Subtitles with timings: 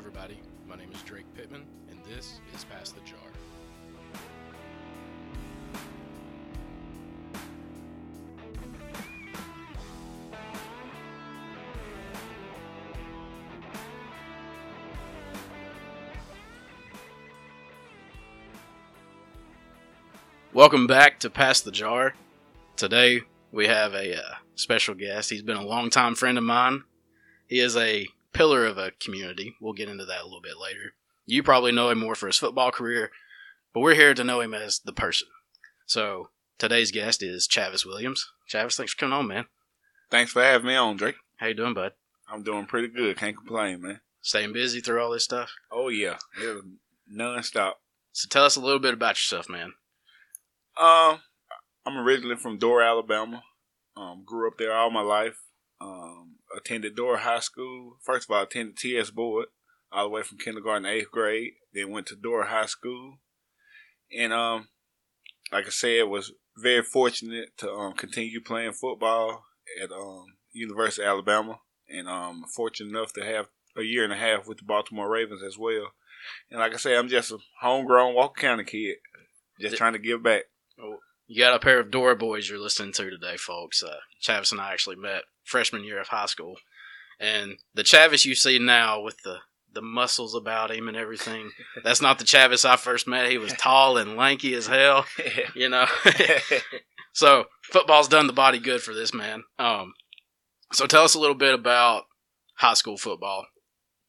[0.00, 0.40] everybody.
[0.66, 3.18] My name is Drake Pittman, and this is Pass the Jar.
[20.54, 22.14] Welcome back to Pass the Jar.
[22.76, 23.20] Today
[23.52, 25.28] we have a uh, special guest.
[25.28, 26.84] He's been a longtime friend of mine.
[27.46, 28.06] He is a
[28.40, 29.54] pillar of a community.
[29.60, 30.94] We'll get into that a little bit later.
[31.26, 33.10] You probably know him more for his football career,
[33.74, 35.28] but we're here to know him as the person.
[35.84, 38.26] So today's guest is Chavis Williams.
[38.50, 39.44] Chavis, thanks for coming on, man.
[40.10, 41.16] Thanks for having me on, Drake.
[41.36, 41.92] How you doing, bud?
[42.32, 43.18] I'm doing pretty good.
[43.18, 44.00] Can't complain, man.
[44.22, 45.50] Staying busy through all this stuff.
[45.70, 46.64] Oh yeah, it was
[47.14, 47.74] nonstop.
[48.12, 49.74] So tell us a little bit about yourself, man.
[50.80, 51.20] Um,
[51.84, 53.42] I'm originally from Dora, Alabama.
[53.98, 55.36] Um, grew up there all my life.
[55.78, 57.96] Um, attended Dora High School.
[58.02, 59.46] First of all, I attended TS Boyd
[59.92, 61.52] all the way from kindergarten to eighth grade.
[61.72, 63.18] Then went to Dora High School,
[64.16, 64.68] and um,
[65.52, 69.44] like I said, was very fortunate to um continue playing football
[69.82, 73.46] at um University of Alabama, and um fortunate enough to have
[73.76, 75.92] a year and a half with the Baltimore Ravens as well.
[76.50, 78.96] And like I said, I'm just a homegrown Walker County kid,
[79.60, 80.42] just trying to give back.
[81.30, 83.84] You got a pair of Dora boys you're listening to today, folks.
[83.84, 86.56] Uh, Chavis and I actually met freshman year of high school,
[87.20, 89.36] and the Chavis you see now with the
[89.72, 91.52] the muscles about him and everything.
[91.84, 93.30] That's not the Chavis I first met.
[93.30, 95.06] He was tall and lanky as hell,
[95.54, 95.86] you know.
[97.12, 99.44] so football's done the body good for this man.
[99.56, 99.94] Um,
[100.72, 102.06] so tell us a little bit about
[102.56, 103.46] high school football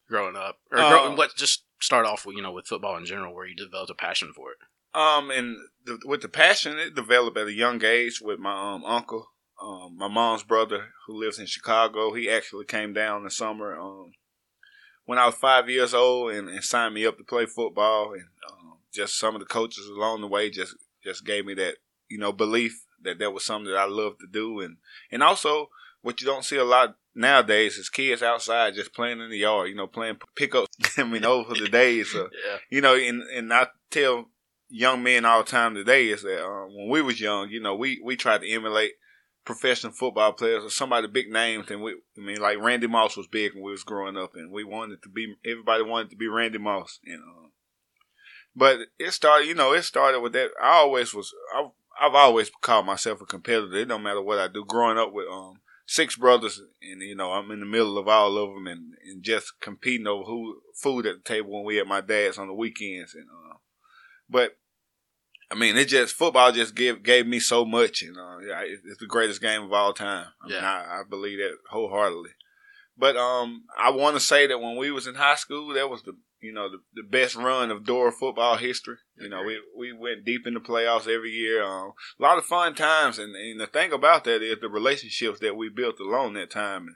[0.09, 1.35] growing up, or grow, Uh, what?
[1.37, 4.33] Just start off with you know with football in general, where you developed a passion
[4.35, 4.57] for it.
[4.93, 8.83] Um, and the, with the passion, it developed at a young age with my um
[8.85, 9.27] uncle,
[9.61, 12.13] um, my mom's brother who lives in Chicago.
[12.13, 14.11] He actually came down in the summer um
[15.05, 18.13] when I was five years old and, and signed me up to play football.
[18.13, 21.75] And um, just some of the coaches along the way just just gave me that
[22.09, 24.59] you know belief that that was something that I loved to do.
[24.59, 24.77] And
[25.11, 25.69] and also
[26.01, 29.69] what you don't see a lot nowadays is kids outside just playing in the yard.
[29.69, 30.67] You know, playing pickup.
[30.97, 32.13] I mean, over the days.
[32.15, 34.29] Of, Yeah, you know, and and I tell
[34.71, 37.75] young men all the time today is that uh, when we was young, you know,
[37.75, 38.93] we we tried to emulate
[39.43, 43.27] professional football players or somebody big names, and we, I mean, like Randy Moss was
[43.27, 46.27] big when we was growing up, and we wanted to be everybody wanted to be
[46.27, 47.51] Randy Moss, you know.
[48.55, 50.51] But it started, you know, it started with that.
[50.61, 51.69] I always was, I,
[52.01, 53.75] I've always called myself a competitor.
[53.75, 54.65] It don't matter what I do.
[54.65, 58.37] Growing up with um six brothers, and you know, I'm in the middle of all
[58.37, 61.87] of them, and, and just competing over who food at the table when we at
[61.87, 63.55] my dad's on the weekends, and uh,
[64.29, 64.57] but
[65.51, 68.99] I mean, it just football just gave gave me so much, and uh, yeah, it's
[68.99, 70.27] the greatest game of all time.
[70.41, 72.31] I mean, I, I believe that wholeheartedly.
[72.97, 76.03] But um, I want to say that when we was in high school, that was
[76.03, 78.97] the you know the, the best run of Dora football history.
[79.17, 81.63] You know, we we went deep in the playoffs every year.
[81.63, 85.39] Um, a lot of fun times, and, and the thing about that is the relationships
[85.39, 86.87] that we built along that time.
[86.87, 86.95] And,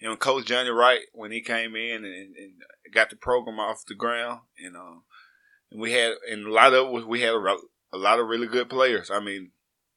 [0.00, 2.52] and when Coach Johnny Wright, when he came in and, and
[2.92, 5.02] got the program off the ground, and um,
[5.70, 7.56] and we had and a lot of we had a,
[7.92, 9.10] a lot of really good players.
[9.10, 9.50] I mean,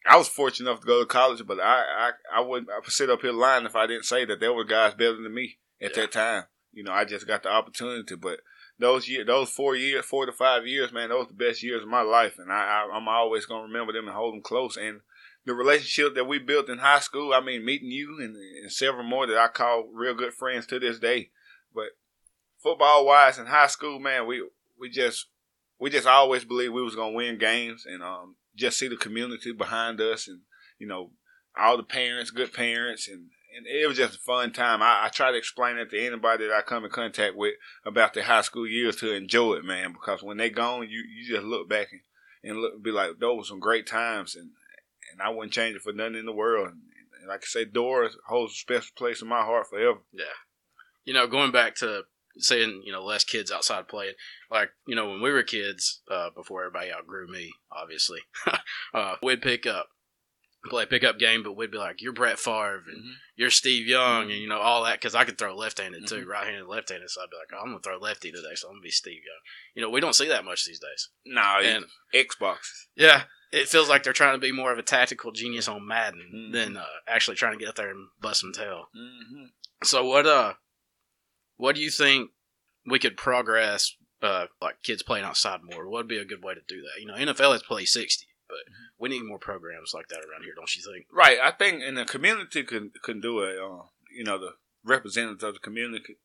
[0.06, 2.86] I was fortunate enough to go to college, but I I, I wouldn't I would
[2.92, 5.58] sit up here lying if I didn't say that there were guys better than me
[5.82, 6.04] at Yeah.
[6.04, 6.44] that time.
[6.74, 8.40] You know, I just got the opportunity, but
[8.80, 11.84] those year, those four years, four to five years, man, those were the best years
[11.84, 14.78] of my life, and I, I I'm always gonna remember them and hold them close.
[14.78, 15.02] And
[15.46, 19.04] the relationship that we built in high school, I mean, meeting you and, and several
[19.04, 21.32] more that I call real good friends to this day.
[21.74, 21.90] But
[22.62, 24.48] football wise in high school, man, we
[24.80, 25.28] we just
[25.82, 29.52] we just always believed we was gonna win games and um just see the community
[29.52, 30.42] behind us and
[30.78, 31.12] you know
[31.58, 34.82] all the parents, good parents, and and it was just a fun time.
[34.82, 37.56] I, I try to explain it to anybody that I come in contact with
[37.86, 39.92] about their high school years to enjoy it, man.
[39.92, 42.02] Because when they gone, you you just look back and
[42.44, 44.52] and look, be like, those were some great times, and
[45.12, 46.68] and I wouldn't change it for nothing in the world.
[46.68, 46.82] And,
[47.20, 50.00] and like I say, Dora's holds a special place in my heart forever.
[50.14, 50.24] Yeah.
[51.04, 52.04] You know, going back to
[52.38, 54.14] saying, you know, less kids outside playing,
[54.50, 58.20] like, you know, when we were kids, uh, before everybody outgrew me, obviously,
[58.94, 59.88] uh, we'd pick up,
[60.66, 63.04] play a pickup game, but we'd be like, you're Brett Favre and
[63.36, 66.24] you're Steve Young and, you know, all that, because I could throw left handed too,
[66.24, 66.28] Mhm.
[66.28, 67.10] right handed, left handed.
[67.10, 68.92] So I'd be like, oh, I'm going to throw lefty today, so I'm to be
[68.92, 69.42] Steve Young.
[69.74, 71.10] You know, we don't see that much these days.
[71.26, 72.86] no And Xboxes.
[72.96, 76.30] yeah, it feels like they're trying to be more of a tactical genius on Madden
[76.34, 76.54] Mhm.
[76.54, 78.86] than uh, actually trying to get out there and bust some tail.
[78.96, 79.46] Mm-hmm.
[79.84, 80.54] So what uh
[81.62, 82.32] what do you think
[82.88, 85.86] we could progress uh like kids playing outside more?
[85.88, 87.00] What would be a good way to do that?
[87.00, 88.58] You know, NFL has played sixty, but
[89.00, 91.06] we need more programs like that around here, don't you think?
[91.14, 91.38] Right.
[91.42, 93.58] I think and the community can can do it.
[93.60, 93.84] Uh,
[94.16, 94.54] you know, the
[94.84, 96.18] representatives of the community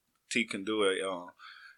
[0.51, 0.99] can do it.
[1.03, 1.27] Uh,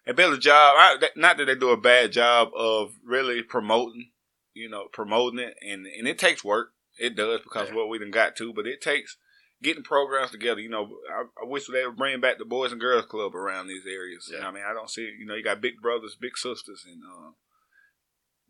[0.07, 0.75] a better job.
[0.77, 4.09] I, not that they do a bad job of really promoting,
[4.53, 6.71] you know, promoting it, and and it takes work.
[6.97, 7.75] It does because Yeah.
[7.75, 9.17] what we done got to, but it takes
[9.61, 10.59] getting programs together.
[10.59, 13.67] You know, I, I wish they would bring back the Boys and Girls Club around
[13.67, 14.29] these areas.
[14.31, 15.09] You know I mean, I don't see.
[15.19, 17.31] You know, you got big brothers, big sisters, and uh,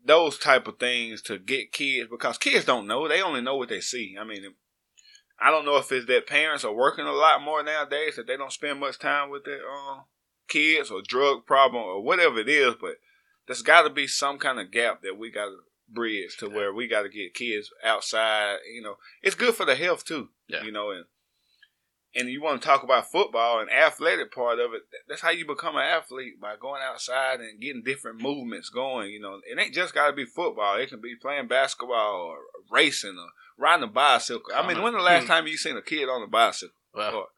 [0.04, 3.08] those type of things to get kids because kids don't know.
[3.08, 4.16] They only know what they see.
[4.20, 4.54] I mean.
[5.42, 8.36] I don't know if it's that parents are working a lot more nowadays that they
[8.36, 10.02] don't spend much time with their um,
[10.48, 12.96] kids or drug problem or whatever it is, but
[13.46, 15.56] there's got to be some kind of gap that we got to
[15.92, 18.58] bridge to where we got to get kids outside.
[18.72, 20.28] You know, it's good for the health too.
[20.48, 20.62] Yeah.
[20.62, 21.04] You know, and
[22.14, 24.82] and you want to talk about football and athletic part of it.
[25.08, 29.10] That's how you become an athlete by going outside and getting different movements going.
[29.10, 30.76] You know, it ain't just got to be football.
[30.76, 32.38] It can be playing basketball or
[32.70, 34.42] racing or riding a bicycle.
[34.54, 34.82] I mean, Uh-huh.
[34.84, 36.74] when the last time you seen a kid on a bicycle?
[36.92, 37.28] Well,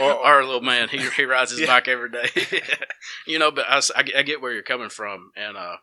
[0.26, 1.66] our little man, he he rides his Yeah.
[1.68, 2.28] bike every day.
[3.28, 5.76] you know, but I, s- I get- I get where you're coming from, and uh,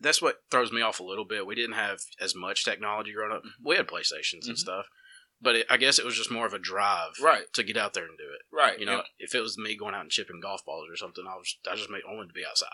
[0.00, 1.46] that's what throws me off a little bit.
[1.46, 3.42] We didn't have as much technology growing up.
[3.62, 4.58] We had PlayStations and Mhm.
[4.58, 4.86] stuff,
[5.40, 7.52] but it, I guess it was just more of a drive, Right.
[7.54, 8.42] to get out there and do it.
[8.50, 8.78] Right.
[8.78, 11.26] You know, And- if it was me going out and chipping golf balls or something,
[11.26, 12.68] I was I just made, I wanted to be outside.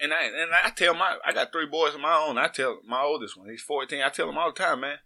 [0.00, 2.36] And I and I tell my I got three boys of my own.
[2.36, 4.02] I tell my oldest one, he's fourteen.
[4.02, 4.98] I tell him all the time, man.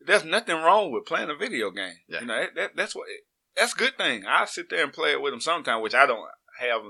[0.00, 1.96] There's nothing wrong with playing a video game.
[2.08, 2.20] Yeah.
[2.20, 3.06] You know that, that that's what
[3.54, 4.24] that's a good thing.
[4.26, 6.28] I sit there and play it with him sometime, which I don't
[6.58, 6.82] have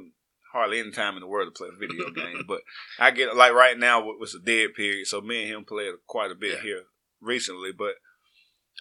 [0.57, 2.45] hardly any time in the world to play a video game.
[2.49, 2.61] But
[2.99, 6.31] I get like right now was a dead period, so me and him played quite
[6.31, 6.63] a bit Yeah.
[6.63, 6.83] here
[7.21, 7.71] recently.
[7.77, 7.95] But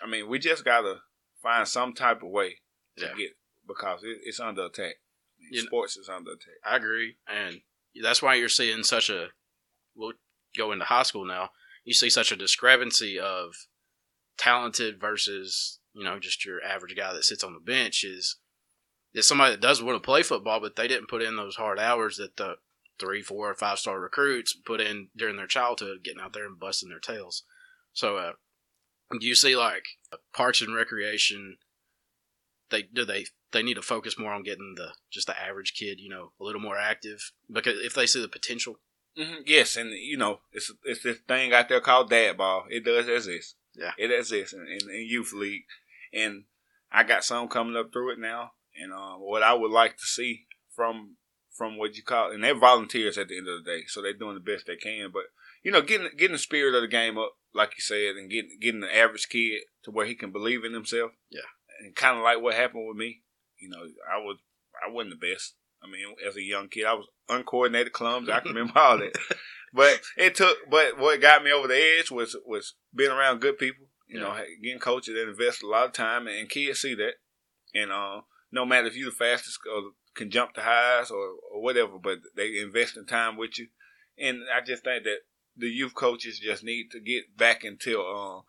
[0.01, 1.01] I mean, we just gotta
[1.41, 2.57] find some type of way
[2.97, 3.13] to Yeah.
[3.17, 3.31] get
[3.67, 4.95] because it, it's under attack.
[5.51, 6.55] You know- sports is under attack.
[6.65, 7.61] I agree, and
[8.01, 9.29] that's why you're seeing such a.
[9.95, 10.13] We'll
[10.57, 11.49] go into high school now.
[11.83, 13.53] You see such a discrepancy of
[14.37, 18.03] talented versus you know just your average guy that sits on the bench.
[18.03, 18.37] Is
[19.15, 21.79] is somebody that does want to play football, but they didn't put in those hard
[21.79, 22.55] hours that the
[22.99, 26.59] three, four, or five star recruits put in during their childhood, getting out there and
[26.59, 27.43] busting their tails.
[27.93, 28.31] So, uh,
[29.19, 29.85] do you see like
[30.33, 31.57] Parks and Recreation?
[32.69, 35.99] They do they they need to focus more on getting the just the average kid,
[35.99, 38.79] you know, a little more active because if they see the potential,
[39.17, 42.65] hmm Yes, and you know, it's it's this thing out there called dad ball.
[42.69, 43.55] It does exist.
[43.77, 43.91] Yeah.
[43.97, 45.63] it exists in, in, in youth league,
[46.13, 46.45] and
[46.91, 48.51] I got some coming up through it now.
[48.81, 50.45] And uh, what I would like to see
[50.75, 51.17] from
[51.55, 54.13] from what you call, and they're volunteers at the end of the day, so they're
[54.13, 55.09] doing the best they can.
[55.13, 55.23] But
[55.63, 58.57] you know, getting getting the spirit of the game up, like you said, and getting
[58.61, 61.11] getting the average kid to where he can believe in himself.
[61.29, 61.41] Yeah.
[61.79, 63.21] and kind of like what happened with me.
[63.59, 64.37] You know, I was
[64.85, 65.55] I wasn't the best.
[65.81, 68.31] I mean, as a young kid, I was uncoordinated, clumsy.
[68.31, 69.15] I can remember all that.
[69.73, 70.57] But it took.
[70.69, 73.85] But what got me over the edge was was being around good people.
[74.07, 77.13] You know, getting coaches that invest a lot of time, and kids see that.
[77.73, 78.21] And uh,
[78.55, 82.19] no matter if you're the fastest or can jump the highs or, or whatever, but
[82.35, 83.67] they invest in time with you.
[84.17, 85.19] And I just think that
[85.57, 88.41] the youth coaches just need to get back into uh,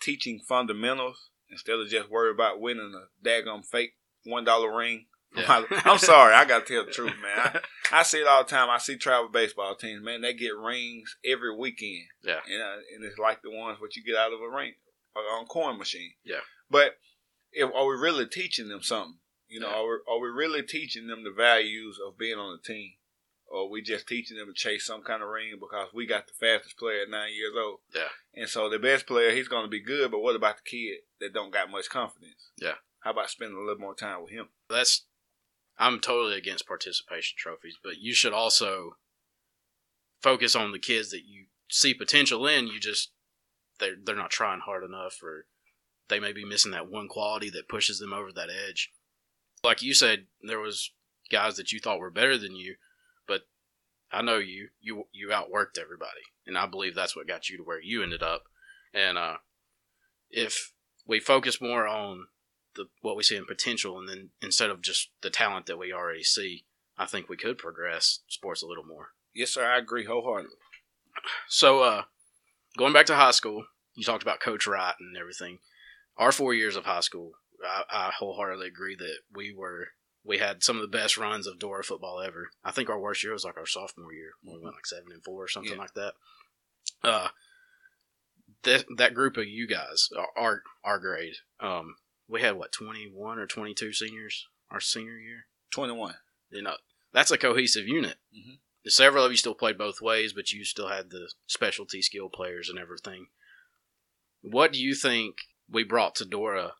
[0.00, 3.92] teaching fundamentals instead of just worry about winning a daggum fake
[4.24, 5.06] one dollar ring.
[5.34, 5.62] Yeah.
[5.86, 7.62] I'm sorry, I gotta tell the truth, man.
[7.90, 8.68] I, I see it all the time.
[8.68, 10.20] I see travel baseball teams, man.
[10.20, 12.04] They get rings every weekend.
[12.22, 12.40] Yeah.
[12.46, 14.74] and, uh, and it's like the ones what you get out of a ring
[15.16, 16.12] on coin machine.
[16.22, 16.40] Yeah.
[16.70, 16.96] but
[17.52, 19.20] if are we really teaching them something?
[19.52, 22.72] You know, are, we, are we really teaching them the values of being on the
[22.72, 22.92] team?
[23.46, 26.26] Or are we just teaching them to chase some kind of ring because we got
[26.26, 27.80] the fastest player at nine years old?
[27.94, 28.08] Yeah.
[28.34, 31.00] And so the best player, he's going to be good, but what about the kid
[31.20, 32.50] that don't got much confidence?
[32.56, 32.76] Yeah.
[33.00, 34.48] How about spending a little more time with him?
[34.70, 35.04] that's
[35.78, 38.96] I'm totally against participation trophies, but you should also
[40.22, 42.68] focus on the kids that you see potential in.
[42.68, 43.10] You just
[43.80, 45.46] they're they're not trying hard enough, or
[46.08, 48.92] they may be missing that one quality that pushes them over that edge.
[49.64, 50.90] Like you said, there was
[51.30, 52.76] guys that you thought were better than you,
[53.26, 53.42] but
[54.10, 57.62] I know you you you outworked everybody, and I believe that's what got you to
[57.62, 58.44] where you ended up.
[58.92, 59.36] And uh,
[60.30, 60.72] if
[61.06, 62.26] we focus more on
[62.74, 65.92] the what we see in potential, and then instead of just the talent that we
[65.92, 66.64] already see,
[66.98, 69.08] I think we could progress sports a little more.
[69.34, 69.64] Yes, sir.
[69.64, 70.56] I agree wholeheartedly.
[71.48, 72.02] So, uh,
[72.76, 73.64] going back to high school,
[73.94, 75.58] you talked about Coach Wright and everything.
[76.16, 77.32] Our four years of high school,
[77.64, 79.88] I, I wholeheartedly agree that we were
[80.24, 82.50] we had some of the best runs of Dora football ever.
[82.64, 85.10] I think our worst year was like our sophomore year when we went like seven
[85.12, 85.78] and four or something Yeah.
[85.78, 86.14] like that.
[87.02, 87.28] Uh,
[88.62, 91.96] that that group of you guys, our our grade, um,
[92.28, 95.46] we had what twenty one or twenty two seniors our senior year.
[95.72, 96.14] 21.
[96.50, 96.76] You know,
[97.12, 98.16] that's a cohesive unit.
[98.34, 98.58] Mhm.
[98.86, 102.68] Several of you still played both ways, but you still had the specialty skill players
[102.68, 103.28] and everything.
[104.42, 105.36] What do you think
[105.68, 106.74] we brought to Dora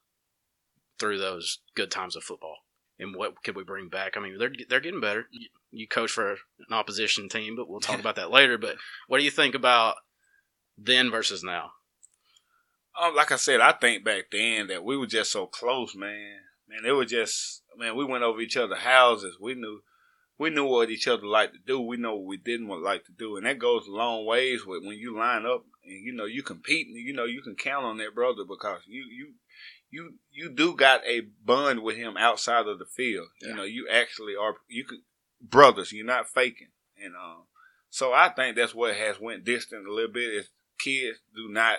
[1.03, 2.59] through those good times of football,
[2.97, 4.17] and what could we bring back?
[4.17, 5.27] I mean, they're they're getting better.
[5.73, 8.57] you coach for an opposition team, but we'll talk about that later.
[8.57, 8.77] But
[9.09, 9.97] what do you think about
[10.79, 11.73] then versus now?
[13.01, 16.39] Um, like I said, I think back then that we were just so close, man.
[16.69, 19.37] Man, it was just man, we went over each other's houses.
[19.41, 19.81] We knew
[20.39, 21.81] we knew what each other liked to do.
[21.81, 24.85] We know what we didn't like to do, and that goes a long ways with
[24.85, 27.85] when you line up and you know you compete and you know you can count
[27.85, 29.33] on that brother because you you
[29.93, 33.29] you you do got a bond with him outside of the field.
[33.41, 33.49] Yeah.
[33.49, 35.01] You know, you actually are you could
[35.41, 35.93] brothers.
[35.93, 37.45] You're not faking, and um,
[37.91, 40.35] so I think that's what has went distant a little bit.
[40.35, 41.79] Is kids do not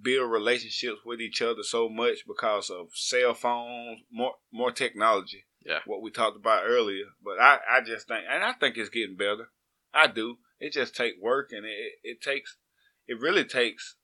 [0.00, 5.46] build relationships with each other so much because of cell phones, more more technology.
[5.64, 7.06] Yeah, what we talked about earlier.
[7.24, 9.48] But I I just think, and I think it's getting better.
[9.92, 10.36] I do.
[10.60, 12.58] It just takes work, and it it takes
[13.06, 13.96] it really takes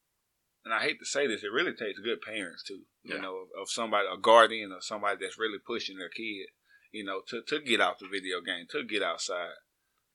[0.67, 2.83] and I hate to say this, it really takes good parents too.
[3.05, 3.21] You yeah.
[3.21, 6.49] know, of, of, somebody, a guardian or somebody that's really pushing their kid,
[6.91, 9.55] you know, to, to get out the video game, to get outside.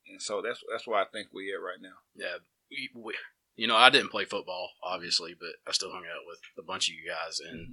[0.06, 1.96] And so that's that's why I think we're at right now.
[2.14, 2.36] Yeah,
[2.70, 3.14] we, we,
[3.56, 6.90] you know, I didn't play football, obviously, but I still hung out with a bunch
[6.90, 7.72] of you guys, and mm-hmm.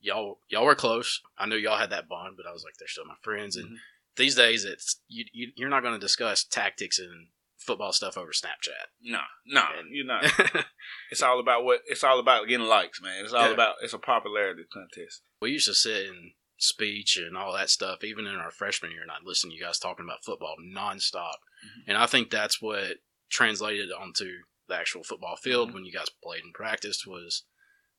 [0.00, 1.22] y'all y'all were close.
[1.38, 3.56] I knew y'all had that bond, but I was like, they're still my friends.
[3.56, 3.76] And mm-hmm.
[4.18, 8.30] these days, it's you, you you're not going to discuss tactics and football stuff over
[8.30, 8.88] Snapchat.
[9.02, 10.24] No, no, and, you're not.
[11.10, 13.24] it's all about what it's all about getting likes, man.
[13.24, 13.54] It's all yeah.
[13.54, 15.22] about it's a popularity contest.
[15.40, 19.02] We used to sit in speech and all that stuff, even in our freshman year,
[19.02, 21.36] and I'd listen to you guys talking about football nonstop.
[21.64, 21.88] Mm-hmm.
[21.88, 22.98] And I think that's what
[23.30, 24.30] translated onto
[24.68, 25.76] the actual football field mm-hmm.
[25.76, 27.44] when you guys played and practiced was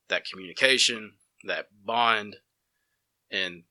[0.10, 1.14] that communication,
[1.46, 2.38] that bond,
[3.30, 3.64] and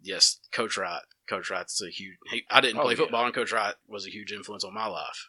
[0.00, 2.16] yes, Coach Wright Coach Wright's a huge.
[2.30, 4.86] He, I didn't oh, play football, and Coach Wright was a huge influence on my
[4.86, 5.28] life.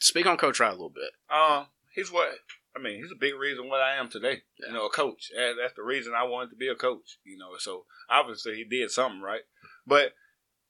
[0.00, 1.10] Speak on Coach Wright a little bit.
[1.30, 2.30] Um, he's what
[2.76, 3.02] I mean.
[3.02, 4.42] He's a big reason what I am today.
[4.60, 4.68] Yeah.
[4.68, 5.30] You know, a coach.
[5.34, 7.18] That's the reason I wanted to be a coach.
[7.24, 9.42] You know, so obviously he did something right,
[9.86, 10.12] but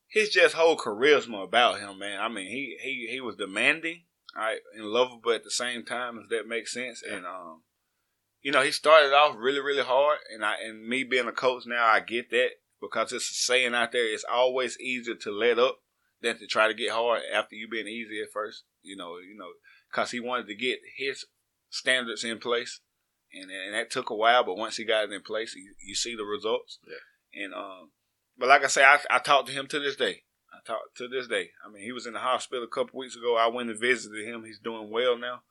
[0.09, 2.21] his just whole charisma about him, man.
[2.21, 6.19] I mean, he he he was demanding, right, and lovable at the same time.
[6.19, 7.17] If that makes sense, yeah.
[7.17, 7.62] and um,
[8.40, 11.64] you know, he started off really really hard, and I and me being a coach
[11.67, 12.50] now, I get that
[12.81, 15.79] because it's a saying out there: it's always easier to let up
[16.21, 18.65] than to try to get hard after you've been easy at first.
[18.83, 19.51] You know, you know,
[19.91, 21.25] because he wanted to get his
[21.71, 22.81] standards in place,
[23.33, 24.45] and and that took a while.
[24.45, 26.79] But once he got it in place, you, you see the results.
[26.87, 27.45] Yeah.
[27.45, 27.91] And um,
[28.37, 30.23] but like I say, I, I talked to him to this day.
[30.53, 31.51] I talked to this day.
[31.65, 33.37] I mean, he was in the hospital a couple weeks ago.
[33.37, 34.45] I went and visited him.
[34.45, 35.43] He's doing well now.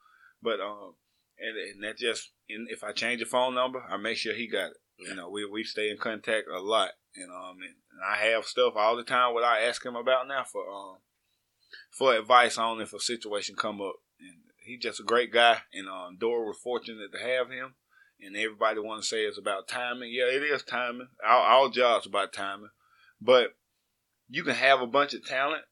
[0.42, 0.94] But um,
[1.38, 4.48] and, and that just, and if I change the phone number, I make sure he
[4.48, 4.76] got it.
[4.98, 8.44] You know, we we stay in contact a lot, and um, and, and I have
[8.44, 10.96] stuff all the time what I ask him about now for um
[11.90, 13.94] for advice on if a situation come up.
[14.20, 17.74] And he's just a great guy, and um, Dora was fortunate to have him.
[18.20, 20.10] And everybody want to say it's about timing.
[20.12, 21.06] Yeah, it is timing.
[21.24, 22.70] All, all jobs about timing,
[23.20, 23.50] but
[24.28, 25.62] you can have a bunch of talent,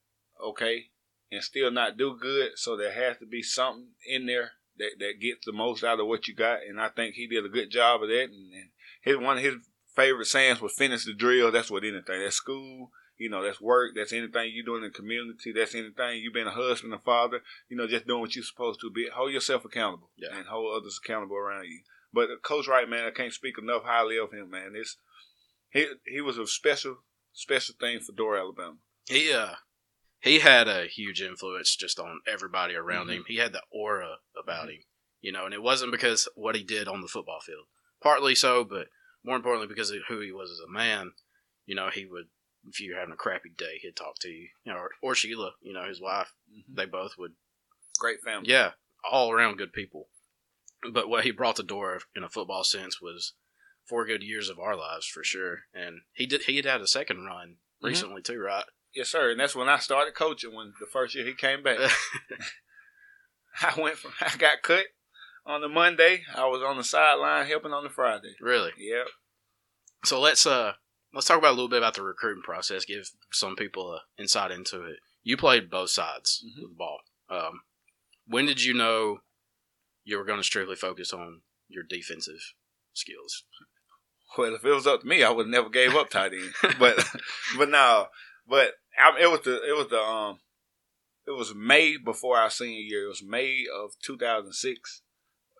[0.41, 0.85] okay,
[1.29, 2.51] and still not do good.
[2.55, 6.07] So there has to be something in there that, that gets the most out of
[6.07, 6.59] what you got.
[6.67, 8.23] And I think he did a good job of that.
[8.23, 8.69] And, and
[9.01, 9.55] his one of his
[9.95, 11.51] favorite sayings was finish the drill.
[11.51, 12.21] That's what anything.
[12.21, 12.91] That's school.
[13.17, 13.93] You know, that's work.
[13.95, 15.51] That's anything you doing in the community.
[15.51, 17.41] That's anything you being a husband a father.
[17.67, 19.07] You know, just doing what you're supposed to be.
[19.13, 20.37] Hold yourself accountable yeah.
[20.37, 21.81] and hold others accountable around you.
[22.13, 24.73] But Coach Wright, man, I can't speak enough highly of him, man.
[24.75, 24.97] It's
[25.71, 26.97] he he was a special
[27.33, 28.77] special thing for Dora, Alabama.
[29.07, 29.55] He uh
[30.19, 33.17] he had a huge influence just on everybody around mm-hmm.
[33.17, 33.25] him.
[33.27, 34.69] He had the aura about mm-hmm.
[34.69, 34.83] him,
[35.21, 37.65] you know, and it wasn't because what he did on the football field.
[38.01, 38.87] Partly so, but
[39.23, 41.11] more importantly because of who he was as a man.
[41.65, 42.27] You know, he would
[42.67, 44.49] if you're having a crappy day, he'd talk to you.
[44.63, 46.33] You know, or, or Sheila, you know, his wife.
[46.51, 46.75] Mm-hmm.
[46.75, 47.33] They both would.
[47.99, 48.49] Great family.
[48.49, 48.71] Yeah,
[49.09, 50.09] all around good people.
[50.91, 53.33] But what he brought to Dora in a football sense was
[53.87, 55.61] four good years of our lives for sure.
[55.73, 57.87] And he did he had had a second run mm-hmm.
[57.87, 58.65] recently too, right?
[58.93, 59.31] Yes, sir.
[59.31, 60.55] And that's when I started coaching.
[60.55, 61.77] When the first year he came back,
[63.61, 64.85] I went from I got cut
[65.47, 66.21] on the Monday.
[66.35, 68.35] I was on the sideline helping on the Friday.
[68.41, 68.71] Really?
[68.77, 69.07] Yep.
[70.05, 70.73] So let's uh
[71.13, 72.85] let's talk about a little bit about the recruiting process.
[72.85, 74.97] Give some people insight into it.
[75.23, 76.65] You played both sides mm-hmm.
[76.65, 76.99] of the ball.
[77.29, 77.61] Um,
[78.27, 79.19] when did you know
[80.03, 82.53] you were going to strictly focus on your defensive
[82.93, 83.43] skills?
[84.37, 86.53] Well, if it was up to me, I would have never gave up tight end.
[86.79, 87.03] but
[87.57, 88.07] but no,
[88.47, 90.39] but I, it was the it was the um
[91.25, 93.05] it was May before our senior year.
[93.05, 95.01] It was May of 2006.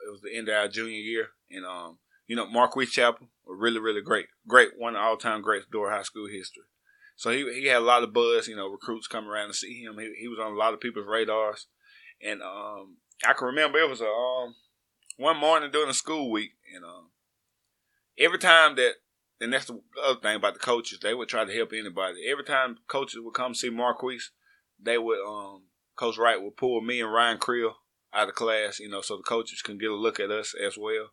[0.07, 1.97] It was the end of our junior year, and um,
[2.27, 5.95] you know, Marquis Chapel, a really, really great, great one of all time greats, Dora
[5.95, 6.63] High School history.
[7.15, 8.47] So he he had a lot of buzz.
[8.47, 9.97] You know, recruits come around to see him.
[9.99, 11.67] He, he was on a lot of people's radars,
[12.23, 12.97] and um,
[13.27, 14.55] I can remember it was a um
[15.17, 17.09] one morning during the school week, and um,
[18.17, 18.93] every time that
[19.39, 20.99] and that's the other thing about the coaches.
[21.01, 22.27] They would try to help anybody.
[22.29, 24.31] Every time coaches would come see Marquise,
[24.81, 25.63] they would um
[25.95, 27.75] Coach Wright would pull me and Ryan Creel
[28.13, 30.77] out of class, you know, so the coaches can get a look at us as
[30.77, 31.09] well.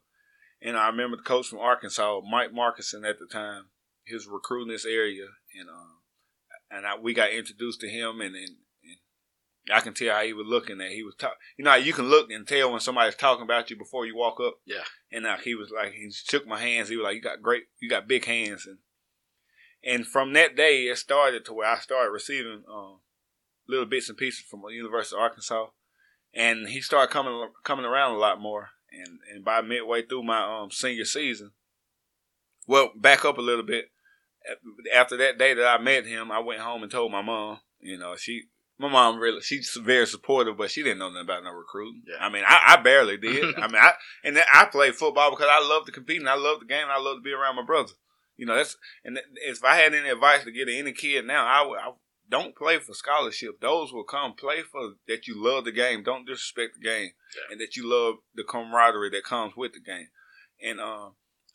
[0.63, 3.67] And I remember the coach from Arkansas, Mike Markuson at the time,
[4.05, 5.27] he was recruiting this area,
[5.59, 5.99] and um,
[6.71, 10.33] and I, we got introduced to him, and, and, and I can tell how he
[10.33, 10.91] was looking at.
[10.91, 13.77] He was talking, you know, you can look and tell when somebody's talking about you
[13.77, 14.55] before you walk up.
[14.67, 14.85] Yeah.
[15.11, 16.89] And uh, he was like, he shook my hands.
[16.89, 18.79] He was like, "You got great, you got big hands," and
[19.85, 23.01] and from that day, it started to where I started receiving um,
[23.69, 25.67] little bits and pieces from the University of Arkansas,
[26.35, 28.71] and he started coming coming around a lot more.
[28.93, 31.53] And and by midway through my um, senior season,
[32.67, 33.87] well, back up a little bit.
[34.95, 37.59] After that day that I met him, I went home and told my mom.
[37.81, 38.45] You know, she
[38.79, 42.03] my mom really she's very supportive, but she didn't know nothing about no recruiting.
[42.07, 42.25] Yeah.
[42.25, 43.55] I mean, I, I barely did.
[43.57, 46.61] I mean, I and I played football because I love to compete and I love
[46.61, 46.83] the game.
[46.83, 47.93] And I love to be around my brother.
[48.37, 51.47] You know, that's and if I had any advice to give to any kid now,
[51.47, 51.91] I would I,
[52.29, 53.61] don't play for scholarship.
[53.61, 56.03] Those will come play for that you love the game.
[56.03, 57.53] Don't disrespect the game, Yeah.
[57.53, 60.09] and that you love the camaraderie that comes with the game.
[60.63, 61.15] And um,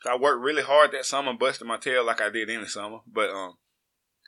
[0.10, 3.00] I worked really hard that summer, busting my tail like I did any summer.
[3.12, 3.56] But um,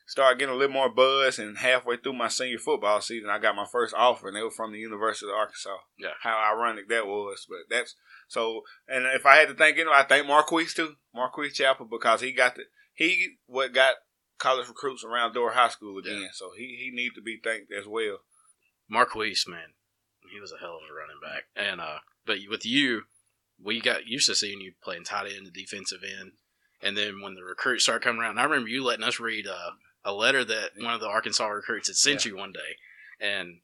[0.08, 3.56] started getting a little more buzz, and halfway through my senior football season, I got
[3.56, 5.78] my first offer, and they were from the University of Arkansas.
[5.98, 6.10] Yeah.
[6.24, 7.46] how ironic that was.
[7.48, 7.96] But that's
[8.28, 8.62] so.
[8.88, 12.34] And if I had to thank anyone, I thank Marquise too, Marquise Chapel, because he
[12.34, 13.96] got the he what got
[14.42, 16.30] college recruits around Dora High School again.
[16.34, 18.18] So he he need to be thanked as well.
[18.90, 19.74] Marquise, man,
[20.34, 21.44] he was a hell of a running back.
[21.56, 23.04] And uh, but with you,
[23.64, 26.34] we got used to seeing you playing tight end the defensive end.
[26.82, 29.72] And then when the recruits started coming around, I remember you letting us read uh,
[30.04, 32.78] a letter that one of the Arkansas recruits had sent you one day,
[33.20, 33.60] and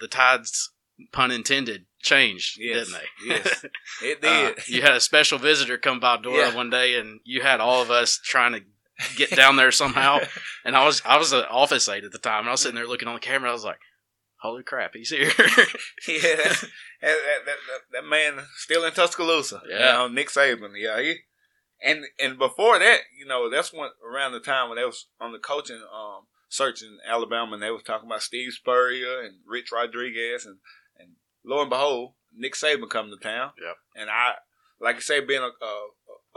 [0.00, 0.72] the tides,
[1.12, 3.34] pun intended, changed, Yes, didn't they?
[3.34, 3.64] yes.
[4.02, 4.68] It Uh, did.
[4.68, 6.54] you had a special visitor come by Dora Yeah.
[6.56, 8.62] one day, and you had all of us trying to
[9.16, 10.20] get down there somehow.
[10.64, 12.74] And I was I was an office aide at the time, and I was sitting
[12.74, 13.48] there looking on the camera.
[13.48, 13.78] I was like,
[14.42, 15.30] "Holy crap, he's here!"
[16.08, 16.66] yeah, that,
[17.00, 19.62] that, that, that, man still in Tuscaloosa.
[19.66, 19.76] Yeah.
[19.76, 20.72] you know, Nick Saban.
[20.76, 21.20] Yeah, he
[21.82, 25.32] and and before that, you know, that's when around the time when they was on
[25.32, 29.70] the coaching um search in Alabama, and they was talking about Steve Spurrier and Rich
[29.72, 30.58] Rodriguez, and
[30.98, 31.12] and
[31.44, 33.52] lo and behold, Nick Saban come to town.
[33.60, 34.34] Yeah, And I,
[34.80, 35.88] like you say, being a, a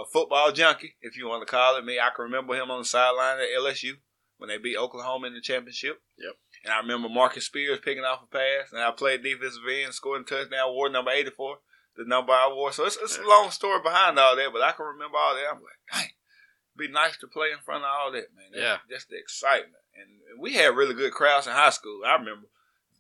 [0.02, 2.80] a football junkie, if you want to call it me, I can remember him on
[2.80, 3.94] the sideline at LSU
[4.38, 6.02] when they beat Oklahoma in the championship.
[6.18, 6.34] Yep.
[6.66, 10.26] And I remember Marcus Spears picking off a pass, and I played defensive end, scoring
[10.26, 11.58] touchdown, award number 84,
[11.98, 12.72] the number I wore.
[12.72, 15.50] So it's, it's a long story behind all that, but I can remember all that.
[15.50, 18.52] I'm like, dang, it'd be nice to play in front of all that, man.
[18.52, 18.78] That's, Yeah.
[18.90, 19.84] That's the excitement.
[19.96, 22.02] And we had really good crowds in high school.
[22.06, 22.48] I remember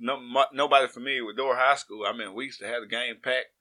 [0.02, 2.06] no, mo- nobody familiar with Dora High School.
[2.06, 3.54] I mean, we used to have the game packed.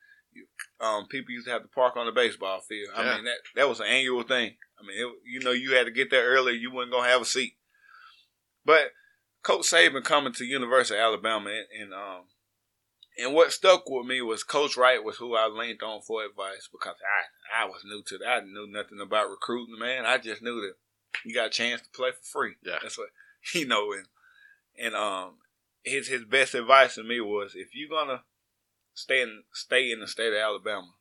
[0.81, 2.91] Um, people used to have to park on the baseball field.
[2.95, 3.15] I Yeah.
[3.17, 4.57] mean, that that was an annual thing.
[4.79, 6.55] I mean, it, you know, you had to get there early.
[6.55, 7.55] You weren't gonna have a seat.
[8.65, 8.93] But
[9.43, 12.25] Coach Saban coming to University of Alabama, and, and um,
[13.19, 16.69] and what stuck with me was Coach Wright was who I leaned on for advice
[16.71, 16.97] because
[17.57, 18.29] I I was new to that.
[18.29, 20.07] I knew nothing about recruiting, man.
[20.07, 20.75] I just knew that
[21.25, 22.55] you got a chance to play for free.
[22.63, 22.79] Yeah.
[22.81, 23.09] that's what
[23.55, 23.93] you know.
[23.93, 24.07] And
[24.79, 25.39] and um,
[25.83, 28.23] his his best advice to me was if you're gonna
[28.95, 30.95] stay in stay in the state of Alabama,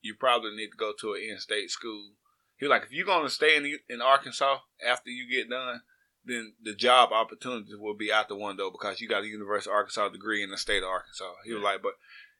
[0.00, 2.12] you probably need to go to an in-state school.
[2.56, 5.82] He was like, if you're gonna stay in in Arkansas after you get done,
[6.24, 9.76] then the job opportunities will be out the window because you got a University of
[9.76, 11.32] Arkansas degree in the state of Arkansas.
[11.44, 11.94] He was like, but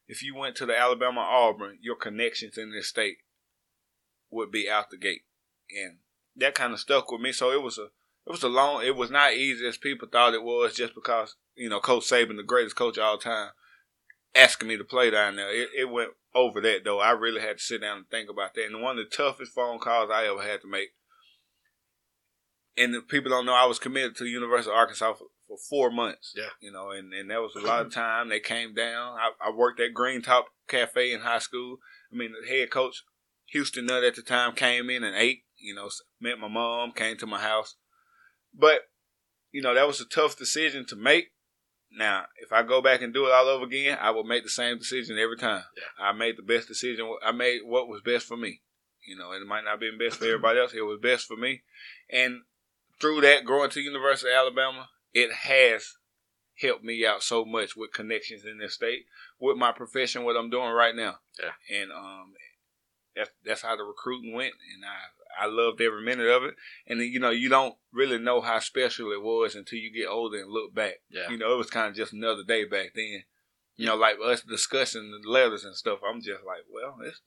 [0.07, 3.17] if you went to the Alabama Auburn, your connections in this state
[4.29, 5.23] would be out the gate,
[5.69, 5.97] and
[6.35, 7.31] that kind of stuck with me.
[7.31, 7.89] So it was a
[8.25, 8.83] it was a long.
[8.83, 12.37] It was not easy as people thought it was, just because you know Coach Saban,
[12.37, 13.49] the greatest coach of all time,
[14.35, 15.53] asking me to play down there.
[15.53, 16.99] It, it went over that though.
[16.99, 18.65] I really had to sit down and think about that.
[18.65, 20.89] And one of the toughest phone calls I ever had to make.
[22.75, 25.57] And the people don't know I was committed to the University of Arkansas for, for
[25.69, 26.33] four months.
[26.35, 26.49] Yeah.
[26.59, 28.29] You know, and, and that was a lot of time.
[28.29, 29.17] They came down.
[29.19, 31.77] I, I worked at Green Top Cafe in high school.
[32.11, 33.03] I mean, the head coach,
[33.51, 35.43] Houston Nutt at the time, came in and ate.
[35.57, 37.75] You know, met my mom, came to my house.
[38.53, 38.81] But,
[39.51, 41.27] you know, that was a tough decision to make.
[41.95, 44.49] Now, if I go back and do it all over again, I will make the
[44.49, 45.63] same decision every time.
[45.77, 46.07] Yeah.
[46.07, 47.13] I made the best decision.
[47.23, 48.61] I made what was best for me.
[49.05, 50.73] You know, it might not be best for everybody else.
[50.73, 51.63] It was best for me.
[52.09, 52.41] And
[52.99, 55.97] through that, growing to University of Alabama, it has
[56.61, 59.05] helped me out so much with connections in this state,
[59.39, 61.15] with my profession, what I'm doing right now.
[61.39, 61.77] Yeah.
[61.81, 62.33] And um,
[63.15, 64.97] that's that's how the recruiting went, and I
[65.39, 66.55] I loved every minute of it.
[66.87, 70.09] And then, you know, you don't really know how special it was until you get
[70.09, 70.95] older and look back.
[71.09, 71.29] Yeah.
[71.29, 73.23] You know, it was kind of just another day back then.
[73.75, 75.99] You know, like us discussing the letters and stuff.
[76.07, 77.21] I'm just like, well, it's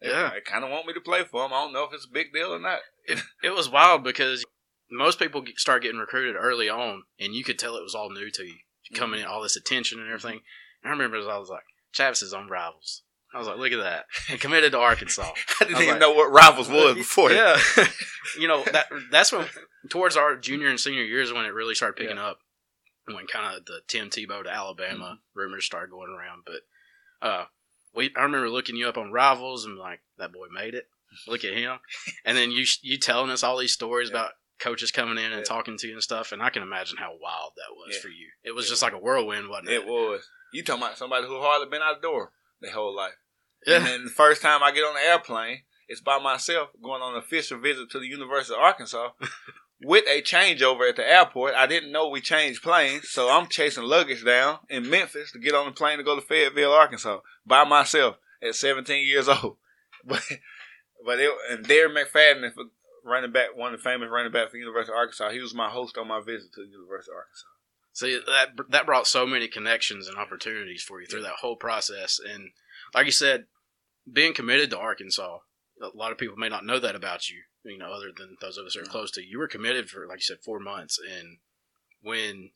[0.00, 0.30] Yeah.
[0.34, 1.52] they kind of want me to play for them.
[1.52, 2.80] I don't know if it's a big deal or not.
[3.04, 4.44] it, it was wild because
[4.90, 8.30] most people start getting recruited early on, and you could tell it was all new
[8.30, 8.56] to you.
[8.94, 9.28] Coming mm-hmm.
[9.28, 10.40] in, all this attention and everything.
[10.82, 11.62] And I remember as I was like,
[11.94, 13.02] Chavis is on Rivals.
[13.32, 14.06] I was like, look at that.
[14.28, 15.22] And committed to Arkansas.
[15.60, 17.30] I didn't was even like- know what rivals was before.
[17.30, 17.58] yeah.
[18.38, 19.46] you know, that that's when,
[19.88, 22.38] towards our junior and senior years, when it really started picking up.
[23.06, 26.42] When kind of the Tim Tebow to Alabama rumors started going around.
[26.46, 27.44] But uh,
[27.94, 30.86] we, I remember looking you up on Rivals and like, that boy made it.
[31.26, 31.78] Look at him.
[32.24, 34.16] and then you you telling us all these stories Yeah.
[34.20, 35.42] about coaches coming in and Yeah.
[35.44, 36.30] talking to you and stuff.
[36.30, 38.00] And I can imagine how wild that was Yeah.
[38.02, 38.28] for you.
[38.44, 38.70] It was Yeah.
[38.72, 39.74] just like a whirlwind, wasn't it?
[39.74, 40.28] It was.
[40.52, 42.30] You talking about somebody who hardly been out the door
[42.60, 43.14] their whole life.
[43.66, 47.14] And then the first time I get on the airplane, it's by myself going on
[47.14, 49.10] an official visit to the University of Arkansas
[49.82, 51.54] with a changeover at the airport.
[51.54, 55.54] I didn't know we changed planes, so I'm chasing luggage down in Memphis to get
[55.54, 59.56] on the plane to go to Fayetteville, Arkansas by myself at 17 years old.
[60.02, 60.22] But
[61.04, 62.50] but it, and Darren McFadden,
[63.04, 65.54] running back, one of the famous running back for the University of Arkansas, he was
[65.54, 67.46] my host on my visit to the University of Arkansas.
[67.92, 72.20] See that that brought so many connections and opportunities for you through that whole process.
[72.24, 72.50] And
[72.94, 73.46] like you said,
[74.10, 75.38] being committed to Arkansas,
[75.82, 77.42] a lot of people may not know that about you.
[77.64, 79.90] You know, other than those of us who are close to you, you were committed
[79.90, 80.98] for like you said four months.
[80.98, 81.38] And
[82.02, 82.50] when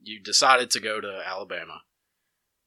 [0.00, 1.80] you decided to go to Alabama,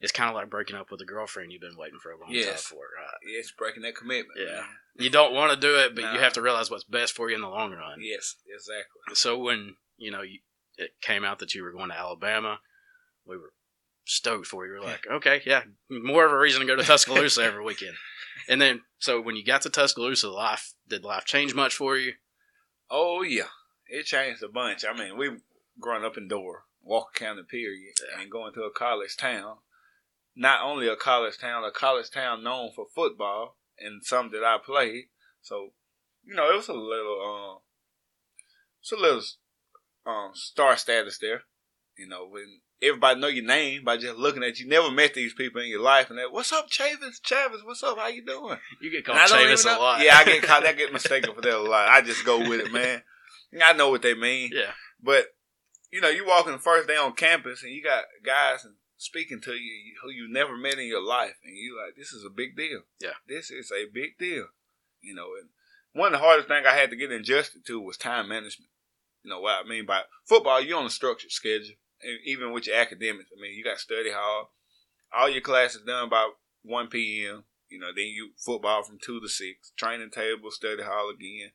[0.02, 2.30] it's kind of like breaking up with a girlfriend you've been waiting for a long
[2.30, 2.64] time Yes.
[2.64, 2.78] for.
[2.78, 3.36] Right?
[3.38, 4.40] It's breaking that commitment.
[4.40, 4.56] Yeah.
[4.56, 4.66] man.
[4.98, 7.36] You don't want to do it, but you have to realize what's best for you
[7.36, 8.00] in the long run.
[8.02, 9.14] Yes, exactly.
[9.16, 10.40] So when you know you,
[10.80, 12.60] it came out that you were going to Alabama,
[13.26, 13.54] we were
[14.06, 14.74] stoked for you.
[14.74, 17.96] We were like, okay, yeah, more of a reason to go to Tuscaloosa every weekend.
[18.48, 22.14] And then, so when you got to Tuscaloosa, life did life change much for you?
[22.90, 23.50] Oh yeah,
[23.88, 24.84] it changed a bunch.
[24.84, 25.30] I mean, we
[25.80, 28.22] growing up in Dora, Walker County, period, Yeah.
[28.22, 29.58] and going to a college town.
[30.36, 34.58] Not only a college town, a college town known for football and some that I
[34.64, 35.06] played.
[35.42, 35.74] So,
[36.24, 37.60] you know, it was a little, um,
[38.82, 39.22] it's a little
[40.10, 41.44] um star status there.
[41.98, 44.68] You know, when everybody know your name by just looking at you.
[44.68, 47.22] Never met these people in your life, and they, what's up, Chavis?
[47.22, 47.98] Chavis, what's up?
[47.98, 48.58] How you doing?
[48.82, 50.02] You get called Chavis a lot.
[50.02, 50.66] Yeah, I get caught.
[50.66, 51.90] I get mistaken for that a lot.
[51.90, 53.04] I just go with it, man.
[53.64, 55.26] I know what they mean, yeah, but
[55.92, 58.68] you know, you walking the first day on campus and you got guys
[58.98, 62.24] speaking to you who you never met in your life, and you like, this is
[62.24, 62.82] a big deal.
[63.02, 63.18] Yeah.
[63.28, 64.48] this is a big deal.
[65.02, 65.50] You know, and
[65.94, 68.70] one of the hardest things I had to get adjusted to was time management.
[69.24, 70.62] You know what I mean by football?
[70.62, 73.30] You're on a structured schedule, and even with your academics.
[73.38, 74.54] I mean, you got study hall,
[75.16, 76.30] all your classes done by
[76.64, 77.44] one p.m.
[77.70, 81.52] You know, then you football from two to six, training table, study hall again.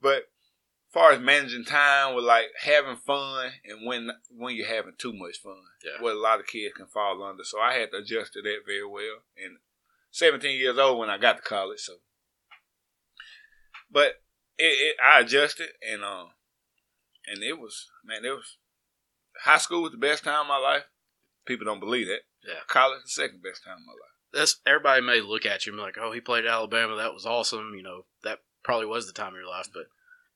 [0.00, 4.94] But as far as managing time with like having fun and when when you're having
[4.98, 6.00] too much fun, Yeah.
[6.02, 7.42] what a lot of kids can fall under.
[7.44, 9.22] So I had to adjust to that very well.
[9.36, 9.58] And
[10.10, 11.94] 17 years old when I got to college, so.
[13.90, 14.20] But
[14.58, 16.28] it, it I adjusted and um
[17.32, 18.56] and it was man it was
[19.44, 20.84] high school was the best time of my life.
[21.46, 22.20] People don't believe that.
[22.46, 22.60] Yeah.
[22.66, 24.12] College the second best time of my life.
[24.32, 26.96] that's everybody may look at you and be like, "Oh, he played at Alabama.
[26.96, 29.68] That was awesome." You know, that probably was the time of your life.
[29.72, 29.84] But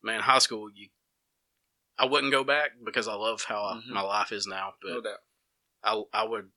[0.02, 0.88] man, high school, you,
[1.98, 3.88] I wouldn't go back because I love how I, Mhm.
[3.88, 4.74] my life is now.
[4.82, 5.18] But No doubt.
[5.84, 6.50] I I would.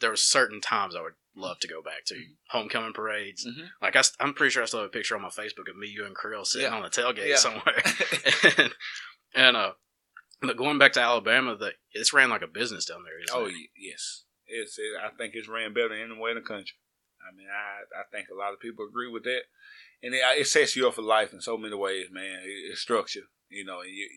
[0.00, 2.14] There were certain times I would love to go back to
[2.50, 3.46] homecoming parades.
[3.46, 3.70] Mhm.
[3.80, 5.88] Like I, am pretty sure I still have a picture on my Facebook of me,
[5.88, 6.76] you, and Creel sitting Yeah.
[6.76, 7.36] on a tailgate Yeah.
[7.36, 7.82] somewhere.
[8.58, 8.74] and,
[9.34, 9.72] and uh,
[10.40, 13.38] but going back to Alabama, that it's ran like a business down there.
[13.38, 13.54] Oh it?
[13.76, 14.78] yes, it's.
[14.78, 16.76] It, I think it's ran better anywhere in the country.
[17.22, 19.42] I mean, I I think a lot of people agree with that,
[20.02, 22.40] and it, it sets you up for life in so many ways, man.
[22.42, 23.80] It, it's structure, you know.
[23.80, 24.08] And you,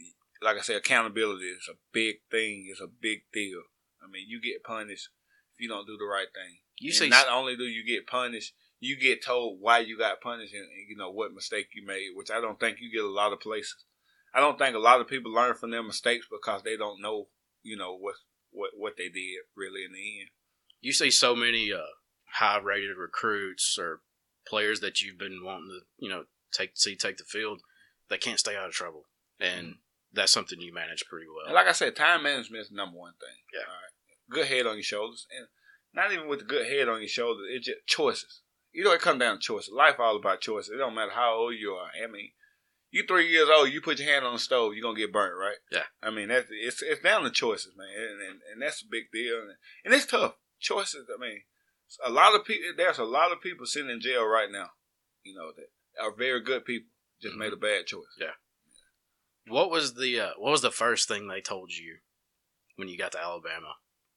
[0.42, 2.68] like I said, accountability is a big thing.
[2.70, 3.62] It's a big deal.
[4.02, 5.10] I mean, you get punished
[5.56, 6.60] if you don't do the right thing.
[6.80, 10.22] You And see, not only do you get punished, you get told why you got
[10.22, 13.04] punished and, and you know what mistake you made, which I don't think you get
[13.04, 13.86] a lot of places.
[14.34, 17.28] I don't think a lot of people learn from their mistakes because they don't know,
[17.64, 18.16] you know, what
[18.52, 20.30] what what they did really in the end.
[20.82, 21.80] you see so many uh,
[22.34, 24.02] high rated recruits or
[24.48, 27.62] players that you've been wanting to, you know, take see take the field.
[28.10, 29.06] They can't stay out of trouble,
[29.40, 29.76] and
[30.14, 31.46] that's something you manage pretty well.
[31.46, 33.38] And like I said, time management is the number one thing.
[33.54, 33.68] Yeah.
[33.68, 33.94] All right.
[34.30, 35.48] Good head on your shoulders, and
[35.94, 38.42] not even with a good head on your shoulders, it's just choices.
[38.72, 39.74] You know, it comes down to choices.
[39.74, 40.70] Life all about choices.
[40.70, 41.90] It don't matter how old you are.
[42.02, 42.32] I mean,
[42.98, 45.36] you three years old, you put your hand on the stove, you're gonna get burnt,
[45.40, 45.58] right?
[45.72, 45.84] Yeah.
[46.02, 49.06] I mean, that's it's it's down to choices, man, and and, and that's a big
[49.14, 49.52] deal, and,
[49.86, 50.34] and it's tough.
[50.60, 51.08] Choices.
[51.16, 51.42] I mean,
[52.04, 52.70] a lot of people.
[52.76, 54.72] There's a lot of people sitting in jail right now.
[55.24, 55.68] You know that
[56.04, 56.90] are very good people
[57.22, 57.40] just Mhm.
[57.40, 58.06] made a bad choice.
[58.20, 58.36] Yeah.
[59.48, 61.98] What was the uh, what was the first thing they told you
[62.76, 63.76] when you got to Alabama?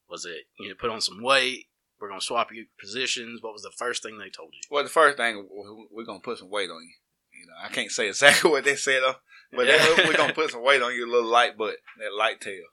[0.09, 1.67] Was it you know put on some weight?
[2.01, 3.43] we're gonna swap you positions.
[3.43, 4.61] What was the first thing they told you?
[4.71, 5.47] Well, the first thing
[5.91, 6.95] we're gonna put some weight on you.
[7.41, 9.17] You know, I can't say exactly what they said, though,
[9.53, 9.85] but yeah.
[10.07, 12.65] we're gonna put some weight on your little light butt, that light tail,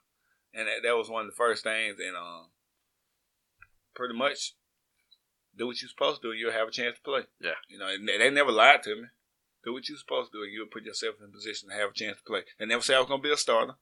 [0.54, 1.98] and that, that was one of the first things.
[2.00, 2.50] And um,
[3.96, 4.56] pretty much
[5.58, 7.22] do what you're supposed to do, and you'll have a chance to play.
[7.40, 9.08] Yeah, you know, they never lied to me.
[9.64, 11.92] Do what you're supposed to do, and you'll put yourself in a position to have
[11.92, 12.42] a chance to play.
[12.60, 13.76] They never say I was gonna be a starter.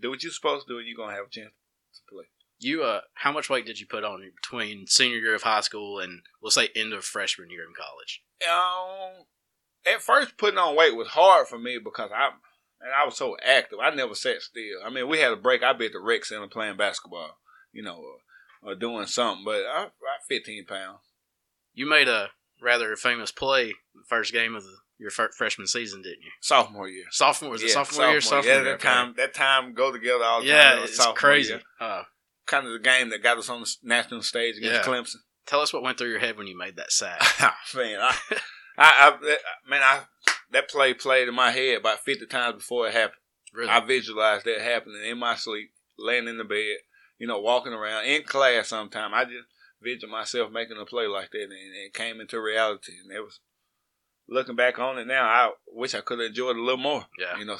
[0.00, 1.52] Do what you're supposed to do, and you're gonna have a chance
[1.94, 2.24] to play.
[2.58, 5.98] You uh, how much weight did you put on between senior year of high school
[5.98, 8.22] and we'll say end of freshman year in college?
[8.48, 9.26] Um,
[9.86, 12.30] at first putting on weight was hard for me because I
[12.80, 13.78] and I was so active.
[13.80, 14.80] I never sat still.
[14.84, 15.62] I mean, we had a break.
[15.62, 17.38] I'd be at the rec center playing basketball,
[17.72, 18.02] you know,
[18.62, 19.44] or, or doing something.
[19.44, 19.88] But I, I
[20.28, 20.98] 15 pounds.
[21.74, 26.22] You made a rather famous play the first game of the, your freshman season, didn't
[26.22, 26.30] you?
[26.40, 27.04] Sophomore year.
[27.10, 28.20] Sophomore was yeah, it sophomore, sophomore year?
[28.20, 30.78] Sophomore yeah, that time that time go together all the yeah, time.
[30.78, 31.60] Yeah, it's crazy.
[31.80, 32.02] Uh,
[32.46, 34.92] kind of the game that got us on the national stage against yeah.
[34.92, 35.16] Clemson.
[35.46, 37.20] Tell us what went through your head when you made that sack.
[37.74, 38.16] man, I,
[38.78, 39.36] I, I,
[39.68, 40.00] man, I
[40.52, 43.20] that play played in my head about fifty times before it happened.
[43.52, 43.70] Really?
[43.70, 46.78] I visualized that happening in my sleep, laying in the bed,
[47.18, 48.68] you know, walking around in class.
[48.68, 49.46] Sometime I just
[49.82, 52.92] visualized myself making a play like that, and it came into reality.
[53.02, 53.40] And it was
[54.28, 55.24] looking back on it now.
[55.24, 57.06] I wish I could have enjoyed it a little more.
[57.18, 57.58] Yeah, you know,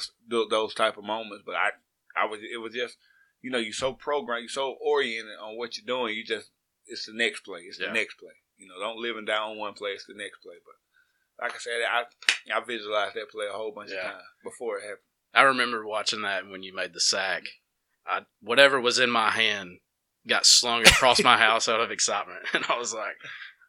[0.49, 1.43] those type of moments.
[1.45, 1.69] But I,
[2.15, 2.97] I was, it was just
[3.43, 6.15] you know, you're so programmed, you're so oriented on what you're doing.
[6.15, 6.49] You just,
[6.87, 7.59] it's the next play.
[7.67, 7.87] It's yeah.
[7.87, 8.31] the next play.
[8.57, 9.91] You know, don't live and die on one play.
[9.91, 10.55] It's the next play.
[10.65, 10.79] But
[11.41, 12.03] like I said, I
[12.55, 13.97] I visualized that play a whole bunch yeah.
[13.97, 14.99] of times before it happened.
[15.33, 17.43] I remember watching that when you made the sack.
[18.05, 19.79] I, whatever was in my hand
[20.27, 23.15] got slung across my house out of excitement, and I was like,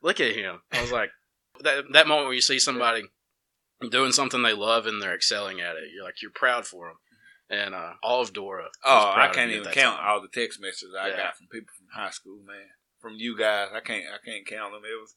[0.02, 1.10] "Look at him!" I was like,
[1.60, 3.04] "That that moment where you see somebody
[3.90, 6.96] doing something they love and they're excelling at it, you're like you're proud for them."
[7.50, 8.68] and uh, all of Dora.
[8.84, 10.08] Oh, I can't even count time.
[10.08, 11.16] all the text messages I yeah.
[11.16, 12.72] got from people from high school, man.
[13.00, 14.82] From you guys, I can't, I can't count them.
[14.84, 15.14] It was,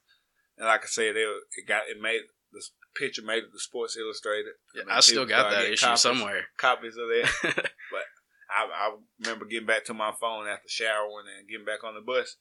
[0.57, 2.63] and like I said, it, it got, it made the
[2.95, 4.53] picture made it the Sports Illustrated.
[4.75, 6.45] Yeah, I, still got that issue copies, somewhere.
[6.57, 7.31] Copies of that,
[7.91, 8.05] but
[8.49, 12.01] I, I remember getting back to my phone after showering and getting back on the
[12.01, 12.37] bus.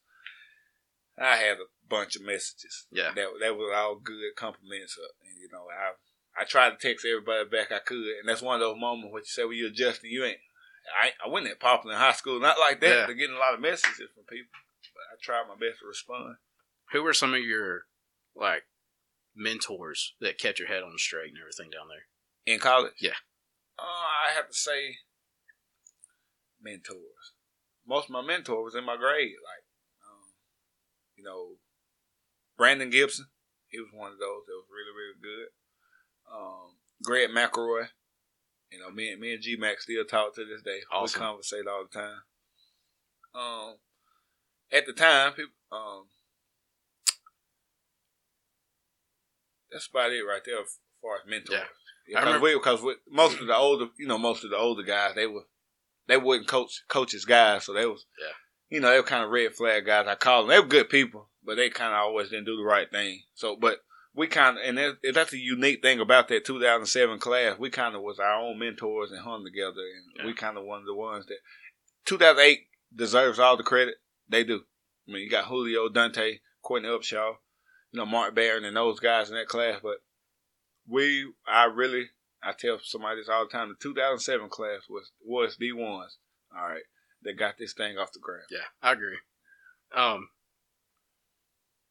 [1.19, 2.87] I had a bunch of messages.
[2.91, 4.99] Yeah, that that was all good compliments.
[5.01, 5.97] Uh, and, you know, I
[6.41, 9.21] I tried to text everybody back I could, and that's one of those moments where
[9.21, 10.11] you say, "Well, you're adjusting.
[10.11, 10.39] You ain't."
[11.03, 12.87] I I wasn't that popular in high school, not like that.
[12.87, 13.07] Yeah.
[13.07, 14.53] They're getting a lot of messages from people,
[14.95, 16.37] but I tried my best to respond.
[16.93, 17.87] Who were some of your
[18.37, 18.65] like
[19.37, 22.07] mentors that kept your head on straight and everything down there
[22.53, 22.95] in college?
[23.01, 23.21] Yeah,
[23.79, 24.97] uh, I have to say
[26.61, 27.35] mentors.
[27.87, 29.65] Most of my mentors was in my grade, like
[30.03, 30.33] um,
[31.17, 31.57] you know,
[32.57, 33.27] Brandon Gibson.
[33.69, 35.51] He was one of those that was really really good
[36.33, 37.89] um, Greg McElroy.
[38.71, 40.81] You know, me and me and G Mac still talk to this day.
[40.91, 41.21] Awesome.
[41.21, 42.21] We conversate all the time.
[43.35, 43.75] Um,
[44.73, 46.05] at the time, people, um,
[49.77, 51.61] that's about it right there as far as mentors.
[52.09, 54.83] Yeah, because we, because we, most of the older, you know, most of the older
[54.83, 55.45] guys, they were
[56.09, 58.33] they wouldn't coach coaches guys, so they was yeah.
[58.69, 60.07] You know, they were kind of red flag guys.
[60.09, 60.51] I call them.
[60.51, 63.23] They were good people, but they kind of always didn't do the right thing.
[63.35, 63.79] So, but
[64.13, 67.59] we kind of, and that, that's a unique thing about that 2007 class.
[67.59, 70.27] We kind of was our own mentors and hung together, and yeah.
[70.27, 71.39] we kind of one of the ones that
[72.07, 73.97] 2008 deserves all the credit.
[74.29, 74.63] They do.
[75.09, 77.35] I mean, you got Julio Dont'a, Courtney Upshaw,
[77.97, 79.81] you know, Mark Barron, and those guys in that class.
[79.83, 79.97] But
[80.87, 82.11] we, I really,
[82.43, 83.71] I tell somebody this all the time.
[83.71, 86.19] The 2007 class was was the ones.
[86.55, 86.83] All right,
[87.23, 88.45] that got this thing off the ground.
[88.51, 89.17] Yeah, I agree.
[89.95, 90.29] Um,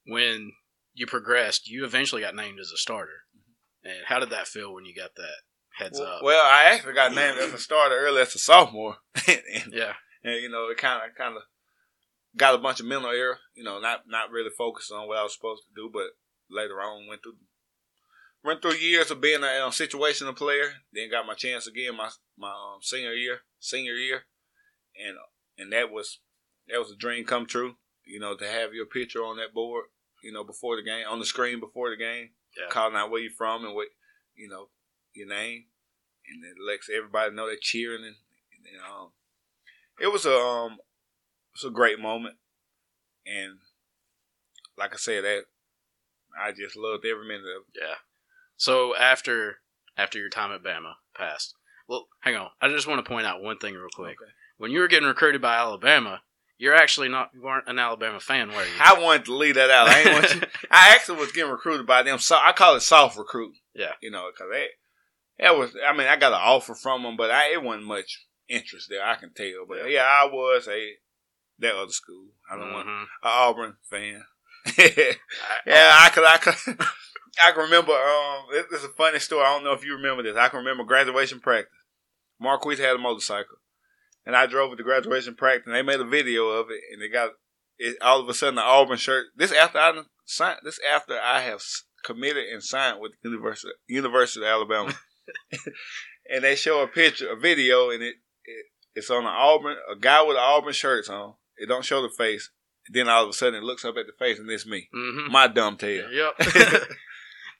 [0.05, 0.51] when
[0.93, 3.23] you progressed, you eventually got named as a starter.
[3.35, 3.89] Mm-hmm.
[3.89, 5.37] And how did that feel when you got that
[5.79, 6.23] heads well, up?
[6.23, 8.97] Well, I actually got named as a starter early as a sophomore.
[9.27, 9.93] and, yeah.
[10.23, 11.41] And you know, it kind of kind of
[12.37, 13.39] got a bunch of mental error.
[13.55, 16.07] You know, not not really focused on what I was supposed to do, but
[16.49, 17.37] later on went through
[18.43, 20.73] went through years of being a um, situational player.
[20.93, 24.23] Then got my chance again my my um, senior year, senior year,
[25.05, 25.17] and
[25.57, 26.19] and that was
[26.67, 27.75] that was a dream come true.
[28.05, 29.85] You know, to have your picture on that board
[30.25, 32.67] you know, before the game, on the screen before the game, yeah.
[32.71, 33.87] calling out where you're from and what,
[34.35, 34.69] you know,
[35.13, 35.65] your name,
[36.27, 39.11] and it lets everybody know they're cheering and, and um,
[40.01, 40.77] it was a um,
[41.55, 42.35] it was a great moment,
[43.25, 43.59] and
[44.77, 45.43] like I said, that
[46.39, 47.81] I just loved every minute of it.
[47.81, 47.95] Yeah.
[48.57, 49.57] So after
[49.97, 51.53] after your time at Bama passed,
[51.87, 54.17] well, hang on, I just want to point out one thing real quick.
[54.21, 54.31] Okay.
[54.57, 56.21] When you were getting recruited by Alabama,
[56.57, 58.71] you're actually not you weren't an Alabama fan, were you?
[58.81, 59.87] I wanted to leave that out.
[59.87, 60.41] I ain't want you.
[60.71, 62.19] I actually was getting recruited by them.
[62.19, 63.53] So I call it soft recruit.
[63.73, 64.67] Yeah, you know, because that
[65.39, 65.75] that was.
[65.87, 69.05] I mean, I got an offer from them, but I it wasn't much interest there.
[69.05, 69.65] I can tell.
[69.67, 70.95] But yeah, yeah I was a
[71.59, 72.27] that other school.
[72.49, 73.01] I don't want Mhm.
[73.01, 74.23] an Auburn fan.
[74.77, 76.55] yeah, I could, I could,
[77.43, 77.91] I can remember.
[77.93, 79.43] Um, this this is a funny story.
[79.45, 80.35] I don't know if you remember this.
[80.37, 81.71] I can remember graduation practice.
[82.39, 83.57] Marquise had a motorcycle,
[84.25, 85.67] and I drove it to graduation practice.
[85.67, 87.31] And they made a video of it, and they got
[87.77, 87.97] it.
[88.01, 89.27] All of a sudden, the Auburn shirt.
[89.35, 90.59] This after I signed.
[90.63, 91.61] This after I have
[92.03, 94.93] committed and signed with the University University of Alabama,
[96.29, 98.15] and they show a picture, a video, and it,
[98.45, 98.65] it
[98.95, 101.35] it's on an Auburn, a guy with Auburn shirts on.
[101.57, 102.49] It don't show the face.
[102.89, 105.29] Then all of a sudden, it looks up at the face, and it's me, Mhm.
[105.29, 106.07] my dumb tail.
[106.11, 106.37] Yep.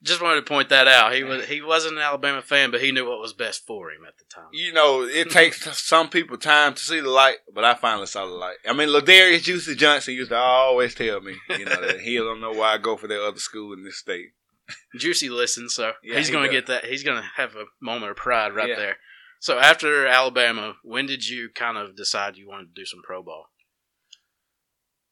[0.03, 1.15] Just wanted to point that out.
[1.15, 4.05] He was he wasn't an Alabama fan, but he knew what was best for him
[4.07, 4.49] at the time.
[4.51, 8.25] You know, it takes some people time to see the light, but I finally saw
[8.27, 8.57] the light.
[8.67, 12.41] I mean, Ladarius Juicy Johnson used to always tell me, you know, that he don't
[12.41, 14.33] know why I go for that other school in this state.
[14.99, 16.85] Juicy listens, so Yeah, he's he going to get that.
[16.85, 18.75] He's going to have a moment of pride right Yeah.
[18.75, 18.97] there.
[19.39, 23.23] So after Alabama, when did you kind of decide you wanted to do some pro
[23.23, 23.47] ball?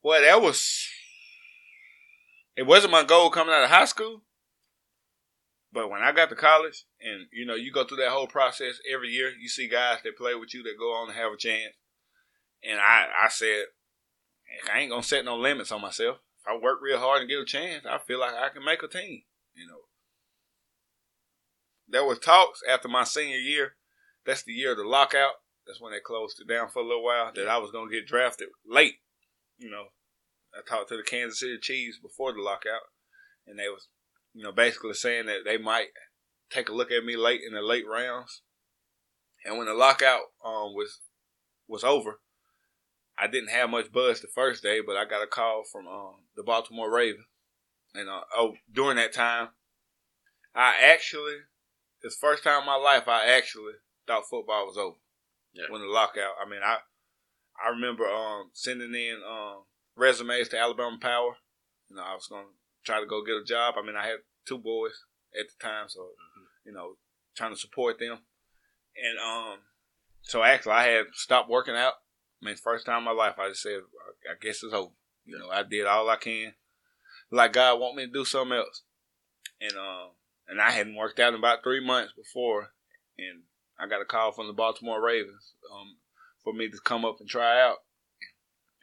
[0.03, 0.89] Well, that was.
[2.55, 4.21] It wasn't my goal coming out of high school,
[5.71, 8.79] but when I got to college, and you know, you go through that whole process
[8.91, 9.31] every year.
[9.39, 11.73] You see guys that play with you that go on and have a chance,
[12.63, 13.65] and I, I said,
[14.71, 16.17] I ain't gonna set no limits on myself.
[16.41, 18.83] If I work real hard and get a chance, I feel like I can make
[18.83, 19.23] a team.
[19.55, 19.79] You know,
[21.87, 23.75] there was talks after my senior year.
[24.25, 25.33] That's the year of the lockout.
[25.65, 27.31] That's when they closed it down for a little while.
[27.33, 28.97] That I was gonna get drafted late
[29.57, 29.85] you know,
[30.53, 32.81] I talked to the Kansas City Chiefs before the lockout,
[33.47, 33.87] and they was,
[34.33, 35.87] you know, basically saying that they might
[36.51, 38.41] take a look at me late in the late rounds.
[39.45, 41.01] And when the lockout um was
[41.67, 42.19] was over,
[43.17, 46.15] I didn't have much buzz the first day, but I got a call from um
[46.35, 47.25] the Baltimore Ravens,
[47.93, 49.49] and uh, oh, during that time,
[50.55, 51.37] I actually,
[52.01, 53.73] it's first time in my life I actually
[54.07, 54.97] thought football was over.
[55.53, 55.65] Yeah.
[55.69, 56.77] When the lockout, I mean, I
[57.63, 59.63] I remember um, sending in um,
[59.95, 61.37] resumes to Alabama Power.
[61.89, 62.51] You know, I was going to
[62.83, 63.75] try to go get a job.
[63.77, 65.03] I mean, I had two boys
[65.39, 66.09] at the time, so
[66.65, 66.97] you know,
[67.35, 68.19] trying to support them.
[68.95, 69.59] And um,
[70.21, 71.93] so actually, I had stopped working out.
[72.41, 73.79] I mean, first time in my life, I just said,
[74.27, 74.91] I I guess it's over.
[75.25, 76.53] You know, I did all I can.
[77.31, 78.83] Like God want me to do something else,
[79.59, 80.11] and um,
[80.47, 82.73] and I hadn't worked out in about three months before,
[83.17, 83.43] and
[83.79, 85.53] I got a call from the Baltimore Ravens.
[85.73, 85.97] Um,
[86.43, 87.77] for me to come up and try out.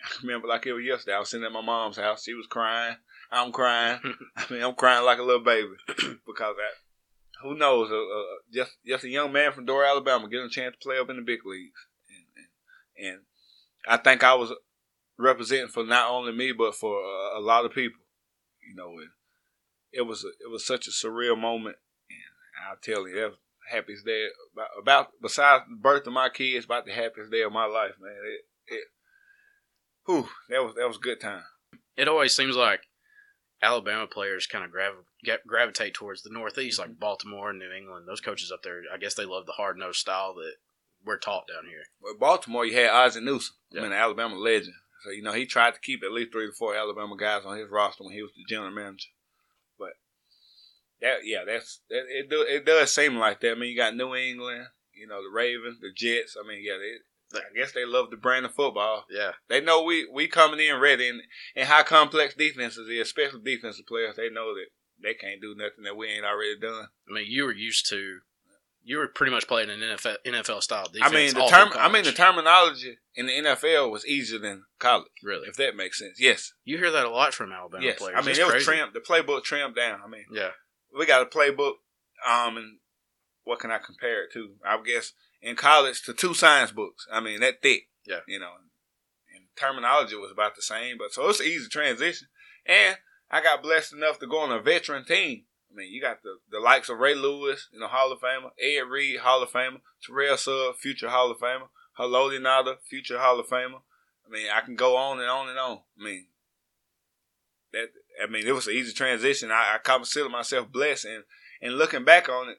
[0.03, 1.17] I remember like it was yesterday.
[1.17, 2.25] I was sitting at my mom's house.
[2.25, 2.97] She was crying.
[3.31, 4.01] I'm crying.
[4.37, 6.77] I mean, I'm crying like a little baby because that.
[7.43, 7.91] Who knows?
[7.91, 10.99] Uh, uh, just just a young man from Dora, Alabama, getting a chance to play
[10.99, 13.21] up in the big leagues, and, and, and
[13.89, 14.53] I think I was
[15.19, 18.01] representing for not only me but for uh, a lot of people.
[18.69, 21.77] You know, it, it was a, it was such a surreal moment,
[22.11, 23.35] and I'll tell you, that
[23.71, 27.53] happiest day about, about besides the birth of my kids, about the happiest day of
[27.53, 28.13] my life, man.
[28.13, 28.85] It, it,
[30.07, 31.43] whew, that was that was a good time.
[31.97, 32.81] It always seems like
[33.63, 36.99] Alabama players kind of grav- get, gravitate towards the Northeast, like mm-hmm.
[37.01, 38.07] Baltimore and New England.
[38.09, 40.55] Those coaches up there, I guess they love the hard nosed style that
[41.05, 41.83] we're taught down here.
[42.01, 43.81] Well, Baltimore, you had Ozzie Newsome, Yeah.
[43.81, 44.75] I mean, an Alabama legend.
[45.03, 47.57] So you know he tried to keep at least three to four Alabama guys on
[47.57, 49.09] his roster when he was the general manager.
[51.01, 52.29] That, yeah, that's that, it.
[52.29, 53.53] Do, it does seem like that.
[53.53, 56.37] I mean, you got New England, you know, the Ravens, the Jets.
[56.43, 59.05] I mean, yeah, they, I guess they love the brand of football.
[59.11, 61.23] Yeah, They know we we coming in ready, and,
[61.57, 64.17] and how complex defenses is, especially defensive players.
[64.17, 64.67] They know that
[65.03, 66.89] they can't do nothing that we ain't already done.
[67.09, 68.19] I mean, you were used to,
[68.83, 71.13] you were pretty much playing an NFL NFL style defense.
[71.13, 71.71] I mean, the term.
[71.75, 75.49] I mean, the terminology in the NFL was easier than college, really.
[75.49, 76.19] if that makes sense.
[76.21, 77.99] Yes, You hear that a lot from Alabama yes.
[77.99, 78.17] players.
[78.19, 78.65] I mean, It's it was crazy.
[78.67, 78.93] trimmed.
[78.93, 80.01] The playbook trimmed down.
[80.05, 80.51] I mean, Yeah,
[80.97, 81.75] we got a playbook.
[82.29, 82.79] Um, and
[83.45, 84.51] what can I compare it to?
[84.65, 87.07] I guess in college to two science books.
[87.11, 87.89] I mean, that thick.
[88.07, 88.21] Yeah.
[88.27, 92.29] You know, and terminology was about the same, but so it's an easy transition.
[92.67, 92.97] And
[93.31, 95.45] I got blessed enough to go on a veteran team.
[95.71, 98.51] I mean, you got the, the likes of Ray Lewis, you know, Hall of Famer,
[98.61, 103.39] Ed Reed, Hall of Famer, Terrell Suggs, future Hall of Famer, Haloti Ngata, future Hall
[103.39, 103.83] of Famer.
[104.27, 105.81] I mean, I can go on and on and on.
[105.99, 106.27] I mean,
[107.73, 107.91] that
[108.23, 109.51] I mean, it was an easy transition.
[109.51, 111.25] I, I consider myself blessed, and
[111.63, 112.59] and looking back on it,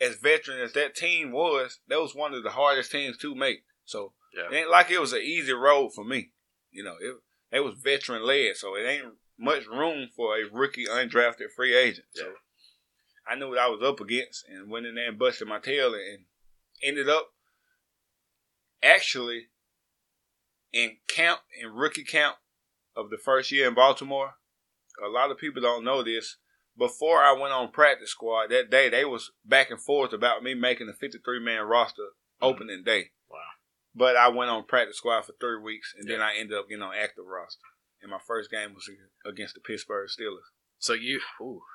[0.00, 3.64] as veteran as that team was, that was one of the hardest teams to make.
[3.84, 4.54] So yeah.
[4.54, 6.30] it ain't like it was an easy road for me.
[6.70, 7.16] You know, it
[7.52, 12.06] it was veteran led, so it ain't much room for a rookie undrafted free agent.
[12.14, 12.32] So
[13.26, 15.94] I knew what I was up against, and went in there and busted my tail,
[15.94, 16.24] and
[16.82, 17.30] ended up
[18.82, 19.48] actually
[20.72, 22.36] in camp in rookie camp
[22.96, 24.34] of the first year in Baltimore.
[25.04, 26.36] A lot of people don't know this.
[26.76, 30.54] Before I went on practice squad that day, they was back and forth about me
[30.54, 32.46] making the 53 man roster mm-hmm.
[32.46, 33.10] opening day.
[33.28, 33.38] Wow.
[33.94, 36.82] But I went on practice squad for three weeks, and then I ended up getting
[36.82, 37.60] on active roster.
[38.02, 38.88] And my first game was
[39.26, 40.48] against the Pittsburgh Steelers.
[40.78, 41.20] So you.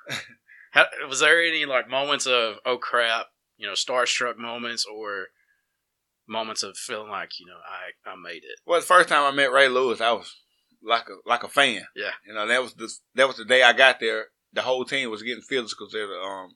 [0.72, 5.28] How, was there any like moments of oh crap, you know, starstruck moments, or
[6.28, 8.60] moments of feeling like you know I I made it?
[8.66, 10.36] Well, the first time I met Ray Lewis, I was
[10.86, 11.82] like a like a fan.
[11.96, 14.28] Yeah, you know that was the that was the day I got there.
[14.54, 16.56] The whole team was getting physicals at um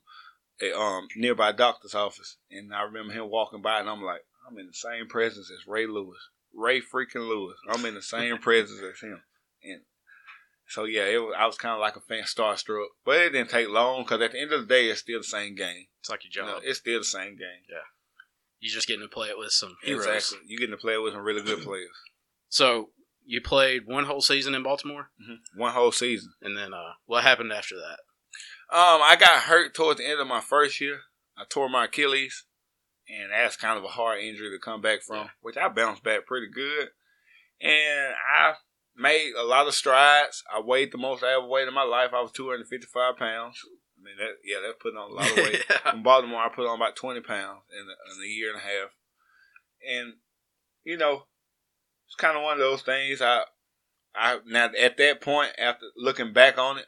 [0.61, 4.57] a um nearby doctor's office, and I remember him walking by, and I'm like, I'm
[4.57, 6.19] in the same presence as Ray Lewis,
[6.53, 7.57] Ray freaking Lewis.
[7.69, 9.21] I'm in the same presence as him,
[9.63, 9.81] and
[10.67, 13.49] so yeah, it was, I was kind of like a fan starstruck, but it didn't
[13.49, 15.85] take long because at the end of the day, it's still the same game.
[16.01, 16.47] It's like your job.
[16.47, 17.63] You know, it's still the same game.
[17.69, 17.77] Yeah,
[18.59, 20.05] you're just getting to play it with some heroes.
[20.05, 21.89] Exactly, You're getting to play it with some really good players.
[22.49, 22.89] So
[23.29, 25.11] you played one whole season in Baltimore.
[25.21, 25.59] Mm-hmm.
[25.59, 27.99] One whole season, and then uh, what happened after that?
[28.75, 31.01] Um, I got hurt towards the end of my first year.
[31.37, 32.45] I tore my Achilles,
[33.07, 35.27] and that's kind of a hard injury to come back from, yeah.
[35.41, 36.87] which I bounced back pretty good.
[37.61, 38.53] And I
[38.97, 40.43] made a lot of strides.
[40.51, 42.09] I weighed the most I ever weighed in my life.
[42.15, 43.59] I was 255 pounds.
[43.95, 45.65] I mean, that yeah, that's putting on a lot of weight.
[45.69, 45.91] yeah.
[45.91, 48.63] From Baltimore, I put on about 20 pounds in a, in a year and a
[48.63, 48.89] half.
[49.87, 50.13] And,
[50.83, 51.25] you know,
[52.09, 53.21] it's kind of one of those things.
[53.21, 53.43] I,
[54.15, 56.85] I now at that point, after looking back on it,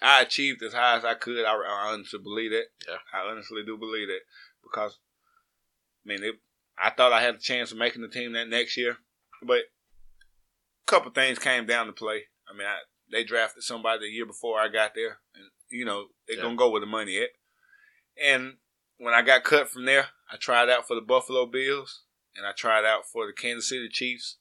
[0.00, 1.44] I achieved as high as I could.
[1.44, 2.68] I, I honestly believe it.
[2.88, 4.22] Yeah, I honestly do believe it
[4.62, 4.98] because,
[6.04, 6.36] I mean, it,
[6.82, 8.96] I thought I had a chance of making the team that next year,
[9.42, 12.22] but a couple things came down to play.
[12.48, 12.78] I mean, I,
[13.10, 16.42] they drafted somebody the year before I got there, and you know they're yeah.
[16.42, 17.28] gonna go where the money at.
[18.22, 18.54] And
[18.96, 22.04] when I got cut from there, I tried out for the Buffalo Bills
[22.36, 24.38] and I tried out for the Kansas City Chiefs,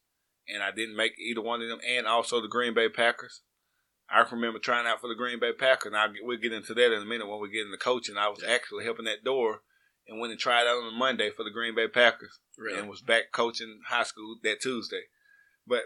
[0.48, 3.42] and I didn't make either one of them, and also the Green Bay Packers.
[4.10, 6.94] I remember trying out for the Green Bay Packers, and I'll, we'll get into that
[6.94, 8.18] in a minute when we get into coaching.
[8.18, 9.62] I was actually helping that door
[10.08, 12.78] and went and tried out on a Monday for the Green Bay Packers really?
[12.78, 15.04] and was back coaching high school that Tuesday.
[15.66, 15.84] But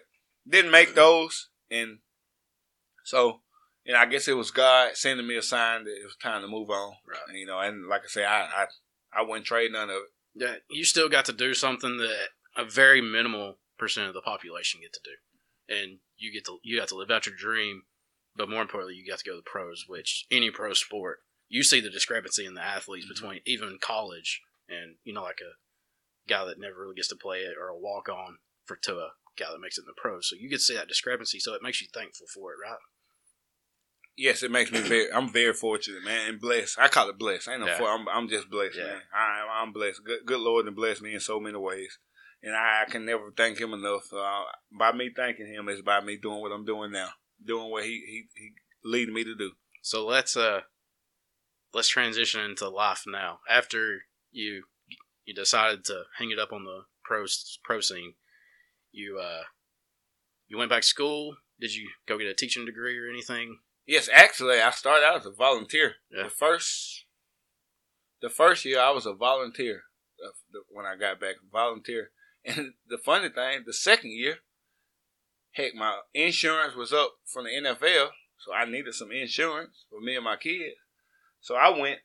[0.48, 2.00] didn't make those, and
[3.04, 3.42] so
[3.86, 6.48] and I guess it was God sending me a sign that it was time to
[6.48, 6.94] move on.
[7.08, 7.20] Right.
[7.30, 8.66] And, you know, and like I say, I, I
[9.14, 10.12] I wouldn't trade none of it.
[10.36, 12.28] Yeah, you still got to do something that
[12.58, 16.78] a very minimal percent of the population get to do, and you get to you
[16.78, 17.84] got to live out your dream
[18.36, 21.64] but more importantly, you got to go to the pros, which any pro sport, you
[21.64, 23.14] see the discrepancy in the athletes mm-hmm.
[23.14, 25.56] between even college and, you know, like a
[26.30, 29.10] guy that never really gets to play it or a walk on for to a
[29.38, 30.30] guy that makes it in the pros.
[30.30, 31.40] So you get to see that discrepancy.
[31.40, 32.78] So it makes you thankful for it, right?
[34.18, 35.12] Yes, it makes me very.
[35.12, 36.78] I'm very fortunate, man, and blessed.
[36.80, 37.48] I call it blessed.
[37.50, 37.68] I ain't no.
[37.68, 37.78] Yeah.
[37.78, 38.86] For, I'm, I'm just blessed, yeah.
[38.86, 39.02] man.
[39.14, 40.04] I, I'm blessed.
[40.06, 41.98] Good, good Lord, and blessed me in so many ways,
[42.42, 44.12] and I, I can never thank Him enough.
[44.14, 44.44] Uh,
[44.78, 47.10] by me thanking Him is by me doing what I'm doing now
[47.44, 48.52] doing what he he, he
[48.84, 49.52] leading me to do.
[49.82, 50.62] So let's uh
[51.74, 53.40] let's transition into life now.
[53.50, 54.64] After you
[55.26, 57.26] you decided to hang it up on the pro
[57.64, 58.14] pro scene,
[58.92, 59.44] you uh
[60.48, 61.38] you went back to school.
[61.60, 63.60] Did you go get a teaching degree or anything?
[63.88, 65.96] Yes, actually, I started out as a volunteer.
[66.12, 66.24] Yeah.
[66.24, 67.06] The first
[68.22, 69.84] the first year I was a volunteer
[70.24, 72.12] uh, when I got back, volunteer.
[72.48, 74.38] And the funny thing, the second year
[75.56, 80.16] Heck, my insurance was up from the NFL, so I needed some insurance for me
[80.16, 80.76] and my kids.
[81.40, 82.00] So I went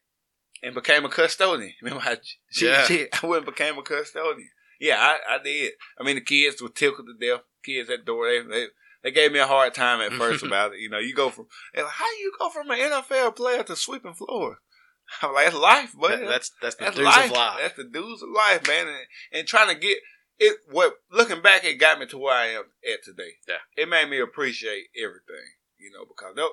[0.62, 1.72] and became a custodian.
[1.82, 2.14] Remember how
[2.60, 2.86] yeah.
[2.88, 4.50] I went and became a custodian.
[4.78, 5.72] Yeah, I, I did.
[5.98, 7.40] I mean, the kids were tickled to death.
[7.64, 8.66] Kids at the door, they, they
[9.02, 10.80] they gave me a hard time at first about it.
[10.80, 14.14] You know, you go from like, how you go from an NFL player to sweeping
[14.14, 14.58] floors?
[15.22, 17.30] I'm like, that's life, but that, that's that's the that's dues life.
[17.30, 17.58] of life.
[17.60, 18.88] That's the dues of life, man.
[18.88, 18.96] And,
[19.32, 19.98] and trying to get
[20.38, 23.32] it what looking back, it got me to where I am at today.
[23.48, 26.48] Yeah, it made me appreciate everything, you know, because that,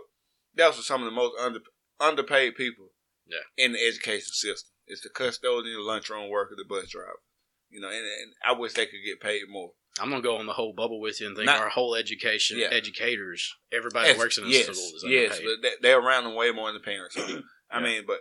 [0.56, 1.60] those are some of the most under,
[2.00, 2.90] underpaid people,
[3.28, 3.64] yeah.
[3.64, 4.72] in the education system.
[4.88, 7.22] It's the custodian, the lunchroom worker, the bus driver,
[7.70, 9.72] you know, and, and I wish they could get paid more.
[10.00, 12.60] I'm gonna go on the whole bubble with you and think Not, our whole education,
[12.60, 12.68] yeah.
[12.72, 15.30] educators, everybody works in the yes, school is underpaid.
[15.30, 17.18] Yes, but they're around them way more than the parents.
[17.72, 17.84] I yeah.
[17.84, 18.20] mean, but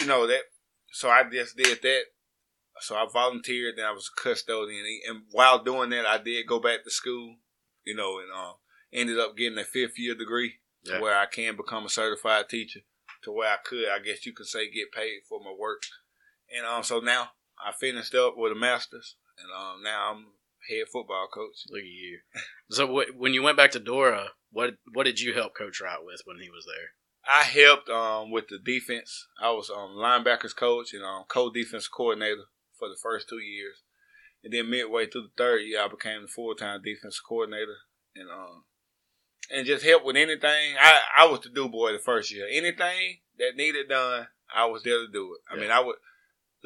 [0.00, 0.42] you know that.
[0.92, 2.02] So I just did that
[2.80, 6.60] so I volunteered, then I was a custodian, and while doing that, I did go
[6.60, 7.36] back to school,
[7.84, 8.52] you know, and uh,
[8.92, 10.54] ended up getting a fifth year degree
[10.84, 11.00] yeah.
[11.00, 12.80] where I can become a certified teacher,
[13.24, 15.82] to where I could, I guess you could say, get paid for my work.
[16.54, 17.30] And um, so now
[17.64, 20.26] I finished up with a master's, and um, now I'm
[20.68, 21.64] head football coach.
[21.68, 22.18] Look at you.
[22.70, 25.98] so what, when you went back to Dora, what what did you help Coach Wright
[26.02, 26.90] with when he was there?
[27.28, 29.26] I helped um, with the defense.
[29.40, 32.44] I was um, linebackers coach and um, co-defense coordinator
[32.78, 33.82] for the first two years,
[34.44, 37.76] and then midway through the third year, I became the full time defensive coordinator,
[38.14, 38.64] and um,
[39.52, 40.76] and just help with anything.
[40.80, 42.46] I I was the do boy the first year.
[42.50, 45.40] Anything that needed done, I was there to do it.
[45.52, 45.62] I yeah.
[45.62, 45.96] mean, I would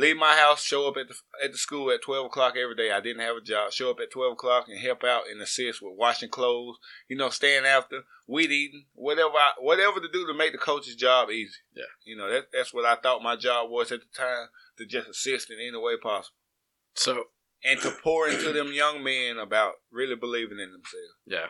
[0.00, 2.90] leave my house, show up at the at the school at twelve o'clock every day.
[2.90, 3.72] I didn't have a job.
[3.72, 6.76] Show up at twelve o'clock and help out and assist with washing clothes.
[7.08, 10.96] You know, staying after, weed eating, whatever I, whatever to do to make the coach's
[10.96, 11.58] job easy.
[11.74, 11.84] Yeah.
[12.04, 14.48] You know, that that's what I thought my job was at the time
[14.78, 16.36] to just assist in any way possible
[16.94, 17.24] So
[17.62, 21.14] and to pour into them young men about really believing in themselves.
[21.26, 21.48] yeah,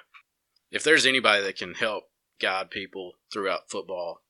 [0.71, 2.05] if there's anybody that can help
[2.41, 4.23] guide people throughout football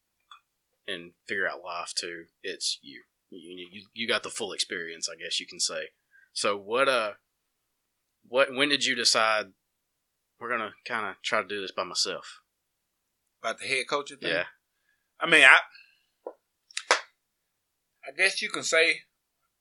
[0.87, 3.05] and figure out life too, it's you.
[3.31, 5.91] You you, you got the full experience, I guess you can say.
[6.33, 7.13] So what uh,
[8.29, 9.47] what when did you decide
[10.41, 12.41] we're gonna kind of try to do this by myself?
[13.43, 14.31] About the head coaching thing.
[14.31, 14.45] Yeah,
[15.21, 15.59] I mean, I
[18.07, 19.01] I guess you can say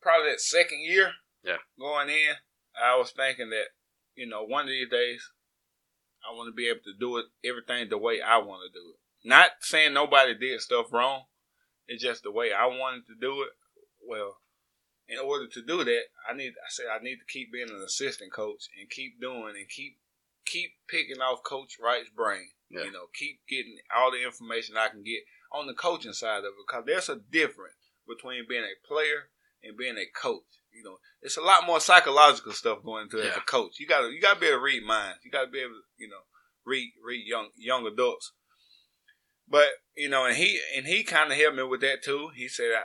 [0.02, 1.12] probably that second year.
[1.44, 1.58] Yeah.
[1.80, 2.36] Going in,
[2.82, 3.68] I was thinking that
[4.16, 5.32] you know one of these days
[6.28, 8.94] I want to be able to do it everything the way I want to do
[8.94, 9.28] it.
[9.28, 11.24] Not saying nobody did stuff wrong.
[11.90, 13.50] It's just the way I wanted to do it.
[14.08, 14.38] Well,
[15.10, 17.84] in order to do that, I need I said I need to keep being an
[17.84, 19.98] assistant coach and keep doing and keep
[20.46, 22.50] keep picking off Coach Wright's brain.
[22.70, 22.84] Yeah.
[22.84, 25.22] You know, keep getting all the information I can get
[25.52, 29.34] on the coaching side of it because there's a difference between being a player
[29.64, 30.62] and being a coach.
[30.72, 33.80] You know, it's a lot more psychological stuff going into it as a coach.
[33.80, 35.20] You gotta you gotta be able to read minds.
[35.26, 36.22] You gotta be able to, you know,
[36.66, 38.34] read read young young adults.
[39.50, 42.30] But, you know, and he and he kinda helped me with that too.
[42.36, 42.84] He said I,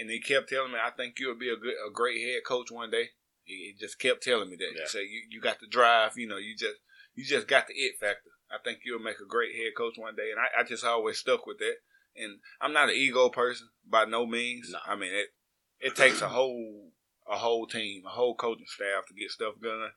[0.00, 2.70] and he kept telling me, I think you'll be a good a great head coach
[2.70, 3.10] one day.
[3.44, 4.72] He, he just kept telling me that.
[4.74, 4.82] Yeah.
[4.82, 6.76] He said you, you got the drive, you know, you just
[7.14, 8.30] you just got the it factor.
[8.50, 10.30] I think you'll make a great head coach one day.
[10.30, 11.76] And I, I just always stuck with that.
[12.16, 14.70] And I'm not an ego person by no means.
[14.72, 14.78] No.
[14.86, 15.28] I mean it
[15.80, 16.92] it takes a whole
[17.30, 19.90] a whole team, a whole coaching staff to get stuff done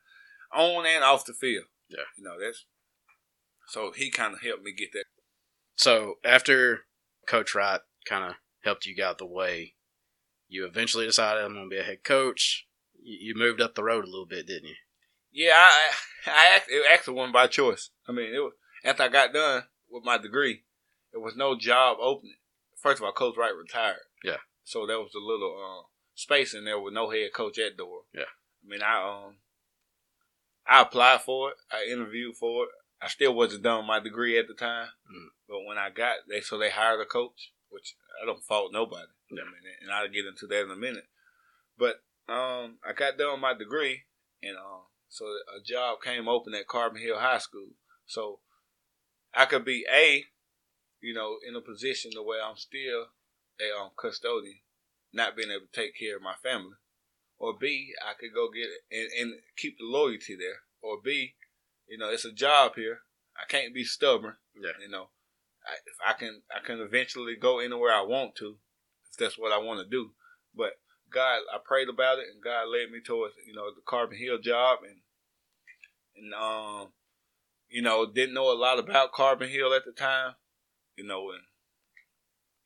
[0.54, 1.66] on and off the field.
[1.88, 2.04] Yeah.
[2.18, 2.66] You know, that's
[3.68, 5.06] so he kind of helped me get that.
[5.76, 6.82] So after
[7.28, 9.76] Coach Wright kind of helped you out the way,
[10.48, 12.68] you eventually decided I'm going to be a head coach.
[13.02, 14.76] You you moved up the road a little bit, didn't you?
[15.32, 15.92] Yeah, I
[16.28, 16.60] I
[16.94, 17.90] actually wasn't by choice.
[18.08, 18.54] I mean, it was
[18.84, 20.64] after I got done with my degree,
[21.12, 22.36] there was no job opening.
[22.78, 23.98] First of all, Coach Wright retired.
[24.24, 24.38] Yeah.
[24.64, 28.02] So there was a little uh, space in there with no head coach at Dora.
[28.14, 28.22] Yeah.
[28.22, 29.36] I mean, I um,
[30.68, 31.56] I applied for it.
[31.72, 32.70] I interviewed for it.
[33.02, 34.88] I still wasn't done with my degree at the time.
[35.10, 35.28] Mm.
[35.52, 39.12] But when I got they so they hired a coach, which I don't fault nobody.
[39.32, 39.46] I mean,
[39.82, 41.08] and I'll get into that in a minute.
[41.78, 44.04] But um, I got done with my degree,
[44.42, 47.72] and um, so a job came open at Carbon Hill High School.
[48.06, 48.40] So
[49.34, 50.24] I could be a,
[51.02, 53.08] you know, in a position to where I'm still
[53.60, 54.60] a um, custodian,
[55.12, 56.78] not being able to take care of my family,
[57.38, 61.34] or B, I could go get and, and keep the loyalty there, or B,
[61.90, 63.00] you know, it's a job here.
[63.36, 64.36] I can't be stubborn.
[64.56, 64.72] Yeah.
[64.82, 65.10] You know,
[65.86, 68.58] if I can, I can eventually go anywhere I want to,
[69.12, 70.12] if that's what I want to do.
[70.56, 70.74] But
[71.12, 74.40] God, I prayed about it, and God led me towards you know the Carbon Hill
[74.40, 75.02] job, and
[76.16, 76.94] and um,
[77.70, 80.36] you know didn't know a lot about Carbon Hill at the time,
[80.96, 81.42] you know, and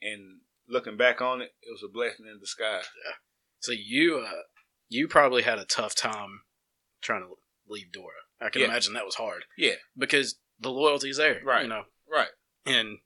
[0.01, 2.85] and looking back on it, it was a blessing in disguise.
[3.05, 3.13] Yeah.
[3.59, 4.41] So you uh,
[4.89, 6.41] you probably had a tough time
[7.01, 7.33] trying to
[7.67, 8.13] leave Dora.
[8.39, 8.67] I can Yeah.
[8.67, 11.63] imagine that was hard Yeah, because the loyalty's there, Right.
[11.63, 12.27] You know, right,
[12.65, 12.99] and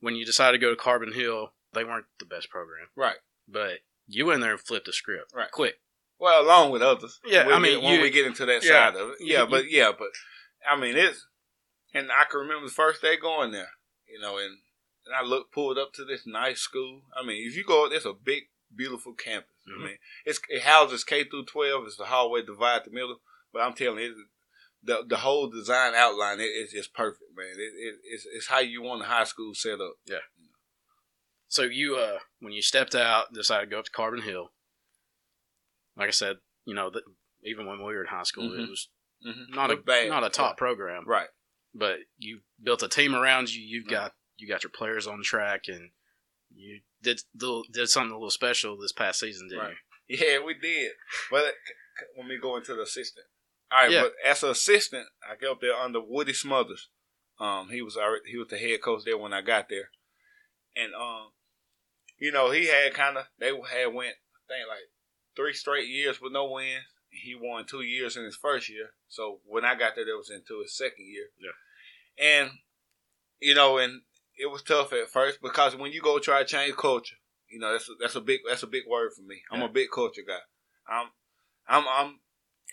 [0.00, 3.16] when you decided to go to Carbon Hill, they weren't the best program, right.
[3.48, 5.50] but you went there and flipped the script, Right.
[5.50, 5.80] Quick.
[6.18, 7.20] Well, along with others.
[7.26, 8.90] Yeah, I mean, get- when you- we get into that yeah.
[8.90, 10.08] side of it, yeah, you- but yeah, but
[10.68, 11.26] I mean it's,
[11.92, 13.72] and I can remember the first day going there,
[14.08, 14.58] you know, and
[15.04, 17.02] and I looked pulled up to this nice school.
[17.16, 18.44] I mean, if you go, it's a big,
[18.74, 19.50] beautiful campus.
[19.68, 19.80] Mhm.
[19.82, 21.86] I mean, it's it houses K through twelve.
[21.86, 23.20] It's the hallway divide the middle,
[23.52, 24.26] but I'm telling you,
[24.86, 27.46] the the whole design outline it, it's just perfect, man.
[27.56, 29.94] It, it, it's it's how you want a high school set up.
[30.06, 30.18] Yeah.
[31.48, 34.50] So you, uh, when you stepped out, decided to go up to Carbon Hill.
[35.96, 37.02] Like I said, you know, that
[37.44, 38.64] even when we were in high school, Mhm.
[38.64, 38.88] it was
[39.26, 39.54] Mm-hmm.
[39.54, 41.28] not a bad, not a top program, right?
[41.74, 43.62] but you built a team around you.
[43.62, 43.90] You've Right.
[43.92, 45.90] got you got your players on track, and
[46.54, 47.20] you did
[47.72, 49.76] did something a little special this past season, didn't Right.
[50.08, 50.92] Yeah, we did.
[51.30, 51.54] But
[52.14, 53.26] when we go into the assistant,
[53.72, 53.90] all right.
[53.90, 54.02] Yeah.
[54.02, 56.88] But as an assistant, I got up there under Woody Smothers.
[57.38, 59.90] Um, he was already, he was the head coach there when I got there,
[60.74, 61.28] and um,
[62.18, 64.88] you know, he had kind of they had went I think like
[65.36, 66.84] three straight years with no wins.
[67.10, 68.90] He won two years in his first year.
[69.08, 71.26] So when I got there, that was into his second year.
[71.38, 72.24] Yeah.
[72.42, 72.50] And
[73.40, 74.02] you know, and
[74.38, 77.16] it was tough at first because when you go try to change culture,
[77.50, 79.42] you know that's a, that's a big that's a big word for me.
[79.50, 79.66] I'm Yeah.
[79.66, 80.38] a big culture guy.
[80.88, 81.08] I'm
[81.68, 82.20] I'm I'm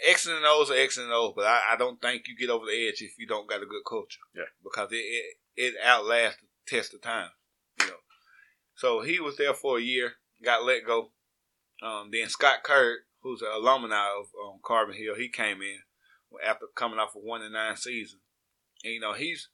[0.08, 2.66] X and O's are X and O's, but I, I don't think you get over
[2.66, 4.20] the edge if you don't got a good culture.
[4.36, 4.44] Yeah.
[4.64, 7.30] because it it, it outlasts the test of time.
[7.80, 7.94] You know,
[8.76, 10.14] so he was there for a year,
[10.44, 11.12] got let go.
[11.82, 15.80] Um, then Scott Kerr, who's an alumni of um, Carbon Hill, he came in
[16.46, 18.20] after coming off a one and nine season.
[18.84, 19.50] And, you know, he's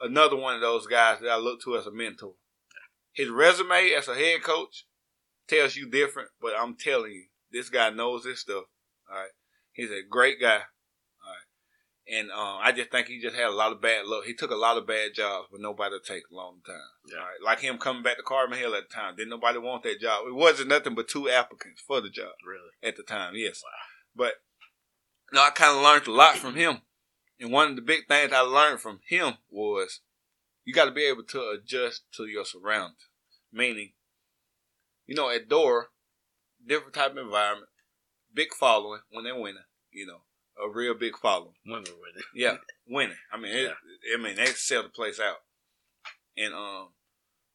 [0.00, 2.34] another one of those guys that I look to as a mentor.
[3.12, 4.86] His resume as a head coach
[5.48, 8.64] tells you different, but I'm telling you, this guy knows this stuff.
[9.10, 9.30] All right.
[9.78, 10.56] He's a great guy.
[10.56, 12.18] All right.
[12.18, 14.24] And um, I just think he just had a lot of bad luck.
[14.24, 16.74] He took a lot of bad jobs, but nobody take a long time.
[17.08, 17.18] Yeah.
[17.18, 17.44] All right.
[17.44, 19.14] Like him coming back to Carbon Hill at the time.
[19.14, 20.26] Didn't nobody want that job.
[20.26, 22.32] It wasn't nothing but two applicants for the job.
[22.44, 22.72] Really?
[22.82, 23.62] At the time, yes.
[23.64, 24.26] Wow.
[24.26, 24.32] But
[25.32, 26.78] no, I kind of learned a lot from him.
[27.38, 30.00] And one of the big things I learned from him was
[30.64, 33.06] you got to be able to adjust to your surroundings.
[33.52, 33.92] Meaning,
[35.06, 35.84] you know, at Dora,
[36.66, 37.68] different type of environment,
[38.32, 39.62] big following when they're winning.
[39.90, 40.20] You know,
[40.62, 41.54] a real big following.
[41.64, 42.24] When they're winning.
[42.34, 42.56] Yeah,
[42.86, 43.16] winning.
[43.32, 43.72] I mean, it,
[44.14, 45.38] I mean, they sell the place out.
[46.36, 46.88] And um,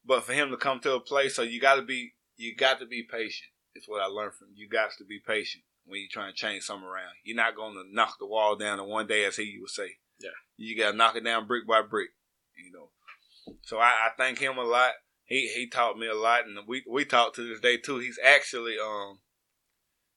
[0.05, 2.80] but for him to come to a place, so you got to be, you got
[2.80, 3.49] to be patient.
[3.76, 4.67] It's what I learned from you.
[4.69, 7.13] Got to be patient when you're trying to change something around.
[7.24, 9.97] You're not going to knock the wall down in one day, as he would say.
[10.19, 10.30] Yeah.
[10.57, 12.09] You got to knock it down brick by brick.
[12.57, 12.89] You know.
[13.63, 14.91] So I, I thank him a lot.
[15.26, 17.99] He he taught me a lot, and we we talk to this day too.
[17.99, 19.19] He's actually um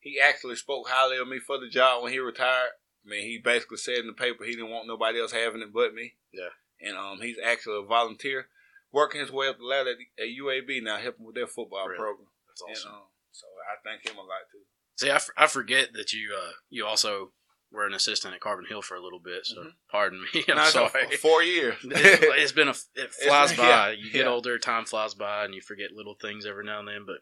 [0.07, 2.71] he actually spoke highly of me for the job when he retired.
[3.05, 5.73] I mean, he basically said in the paper he didn't want nobody else having it
[5.73, 6.15] but me.
[6.33, 6.55] Yeah.
[6.81, 8.47] And um, he's actually a volunteer,
[8.93, 11.99] working his way up the ladder at, at UAB now, helping with their football really?
[11.99, 12.29] program.
[12.49, 12.91] That's awesome.
[12.91, 14.65] And, um, so I thank him a lot too.
[14.97, 17.33] See, I, f- I forget that you uh, you also
[17.71, 19.69] were an assistant at Carbon Hill for a little bit, so mm-hmm.
[19.91, 20.45] pardon me.
[20.49, 21.17] I'm no, sorry.
[21.17, 21.75] Four years.
[21.85, 23.69] it's been a it flies it's, by.
[23.69, 24.31] Yeah, you get yeah.
[24.31, 27.05] older, time flies by, and you forget little things every now and then.
[27.07, 27.19] But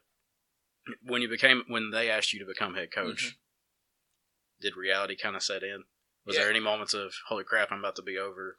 [1.02, 4.60] when you became when they asked you to become head coach, mm-hmm.
[4.60, 5.84] did reality kind of set in?
[6.26, 6.42] Was yeah.
[6.42, 8.58] there any moments of holy crap, I'm about to be over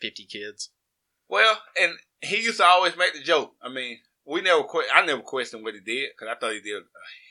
[0.00, 0.70] fifty kids?
[1.28, 3.52] Well, and he used to always make the joke.
[3.62, 6.60] I mean, we never que- I never questioned what he did because I thought he
[6.60, 6.84] did a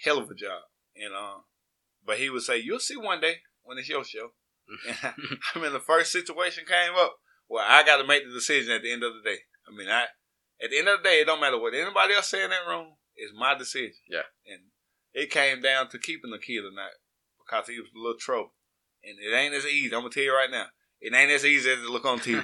[0.03, 0.63] hell of a job.
[0.95, 1.43] And um,
[2.05, 4.31] but he would say, "You'll see one day when it's your show."
[5.03, 7.17] I mean, the first situation came up
[7.47, 9.37] where I got to make the decision at the end of the day.
[9.67, 10.05] I mean, I
[10.63, 12.67] at the end of the day, it don't matter what anybody else say in that
[12.67, 12.93] room.
[13.15, 13.95] It's my decision.
[14.09, 14.27] Yeah.
[14.45, 14.61] And
[15.13, 16.91] it came down to keeping the kid or not
[17.39, 18.53] because he was a little trouble.
[19.03, 19.93] And it ain't as easy.
[19.93, 20.65] I'm gonna tell you right now.
[20.99, 22.43] It ain't as easy as it look on TV.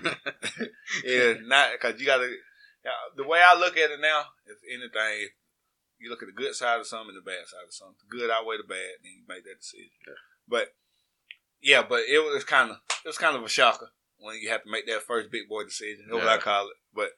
[1.04, 2.30] it's not because you gotta.
[3.18, 5.30] the way I look at it now, if anything,
[6.00, 7.96] you look at the good side of something and the bad side of something.
[8.10, 9.90] The good outweigh the bad, then you make that decision.
[10.08, 10.14] Yeah.
[10.48, 10.68] But
[11.62, 14.64] yeah, but it was kind of it was kind of a shocker when you have
[14.64, 16.06] to make that first big boy decision.
[16.08, 16.26] That's yeah.
[16.26, 16.78] what I call it.
[16.94, 17.12] But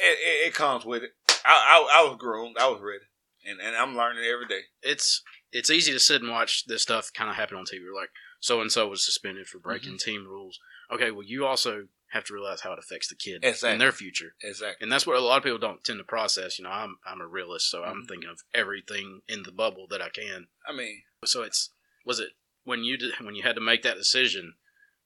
[0.00, 1.10] it, it, it comes with it.
[1.44, 2.56] I, I, I was groomed.
[2.58, 3.04] I was ready,
[3.44, 4.62] and and I'm learning every day.
[4.82, 5.22] It's
[5.52, 7.84] it's easy to sit and watch this stuff kind of happen on TV.
[7.94, 8.10] Like
[8.40, 10.10] so and so was suspended for breaking mm-hmm.
[10.10, 10.58] team rules.
[10.92, 13.70] Okay, well you also have to realize how it affects the kid exactly.
[13.70, 14.34] and their future.
[14.42, 14.84] Exactly.
[14.84, 16.58] And that's what a lot of people don't tend to process.
[16.58, 17.90] You know, I'm I'm a realist, so mm-hmm.
[17.90, 20.48] I'm thinking of everything in the bubble that I can.
[20.66, 21.70] I mean, so it's
[22.04, 22.30] was it
[22.64, 24.54] when you did when you had to make that decision?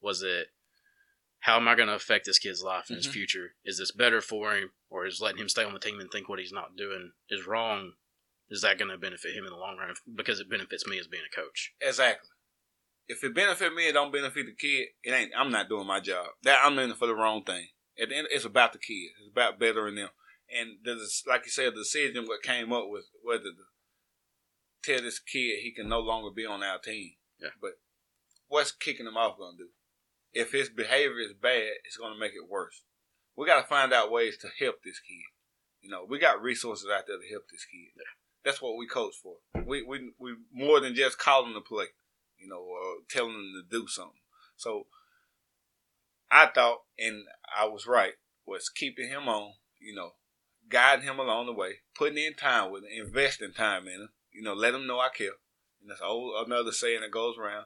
[0.00, 0.48] Was it
[1.44, 3.06] how am I going to affect this kid's life and mm-hmm.
[3.06, 3.54] his future?
[3.64, 6.28] Is this better for him, or is letting him stay on the team and think
[6.28, 7.92] what he's not doing is wrong?
[8.50, 9.94] Is that going to benefit him in the long run?
[10.14, 11.72] Because it benefits me as being a coach.
[11.80, 12.28] Exactly
[13.08, 14.88] if it benefit me, it don't benefit the kid.
[15.02, 15.32] It ain't.
[15.36, 16.26] I'm not doing my job.
[16.42, 17.68] That I'm in for the wrong thing.
[18.00, 19.10] At the end, it's about the kid.
[19.20, 20.08] It's about bettering them.
[20.50, 23.64] And there's, like you said, the decision what came up with whether to
[24.82, 27.12] tell this kid he can no longer be on our team.
[27.40, 27.50] Yeah.
[27.60, 27.72] But
[28.48, 29.70] what's kicking him off going to do?
[30.34, 32.82] If his behavior is bad, it's going to make it worse.
[33.36, 35.24] We got to find out ways to help this kid.
[35.80, 37.92] You know, we got resources out there to help this kid.
[37.96, 38.02] Yeah.
[38.44, 39.36] That's what we coach for.
[39.64, 41.86] We we we more than just calling the play
[42.44, 44.20] you know, or telling them to do something.
[44.56, 44.86] So
[46.30, 47.24] I thought, and
[47.56, 48.12] I was right,
[48.46, 50.12] was keeping him on, you know,
[50.68, 54.42] guiding him along the way, putting in time with him, investing time in him, you
[54.42, 55.38] know, let him know I care.
[55.80, 57.64] And that's old another saying that goes around.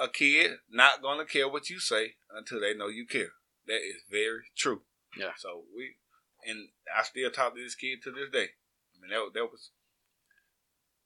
[0.00, 3.32] A kid not gonna care what you say until they know you care.
[3.66, 4.82] That is very true.
[5.16, 5.32] Yeah.
[5.36, 5.96] So we,
[6.46, 8.48] and I still talk to this kid to this day.
[8.94, 9.70] I mean, that, that was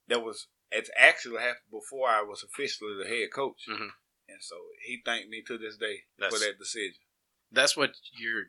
[0.09, 3.89] that was it's actually happened before I was officially the head coach, mm-hmm.
[4.29, 7.01] and so he thanked me to this day that's, for that decision.
[7.53, 8.45] That's what you're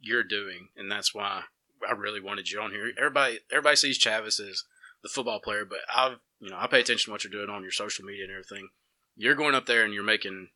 [0.00, 1.42] you're doing, and that's why
[1.86, 2.90] I really wanted you on here.
[2.96, 4.64] Everybody everybody sees Chavis as
[5.02, 7.62] the football player, but I've you know I pay attention to what you're doing on
[7.62, 8.68] your social media and everything.
[9.16, 10.48] You're going up there and you're making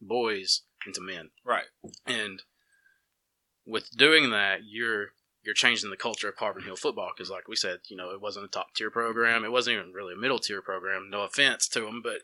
[0.00, 1.64] boys into men, right?
[2.06, 2.42] And
[3.66, 5.08] with doing that, you're
[5.42, 8.20] you're changing the culture of Carbon Hill football because, like we said, you know, it
[8.20, 9.44] wasn't a top tier program.
[9.44, 11.08] It wasn't even really a middle tier program.
[11.10, 12.20] No offense to them, but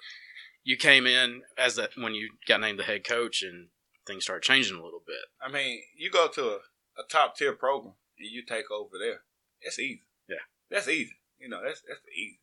[0.65, 3.69] you came in as that when you got named the head coach and
[4.07, 5.17] things started changing a little bit.
[5.41, 6.59] I mean, you go to a,
[6.99, 9.21] a top tier program and you take over there.
[9.61, 10.05] It's easy.
[10.29, 10.37] Yeah,
[10.71, 11.17] that's easy.
[11.39, 12.41] You know, that's that's easy.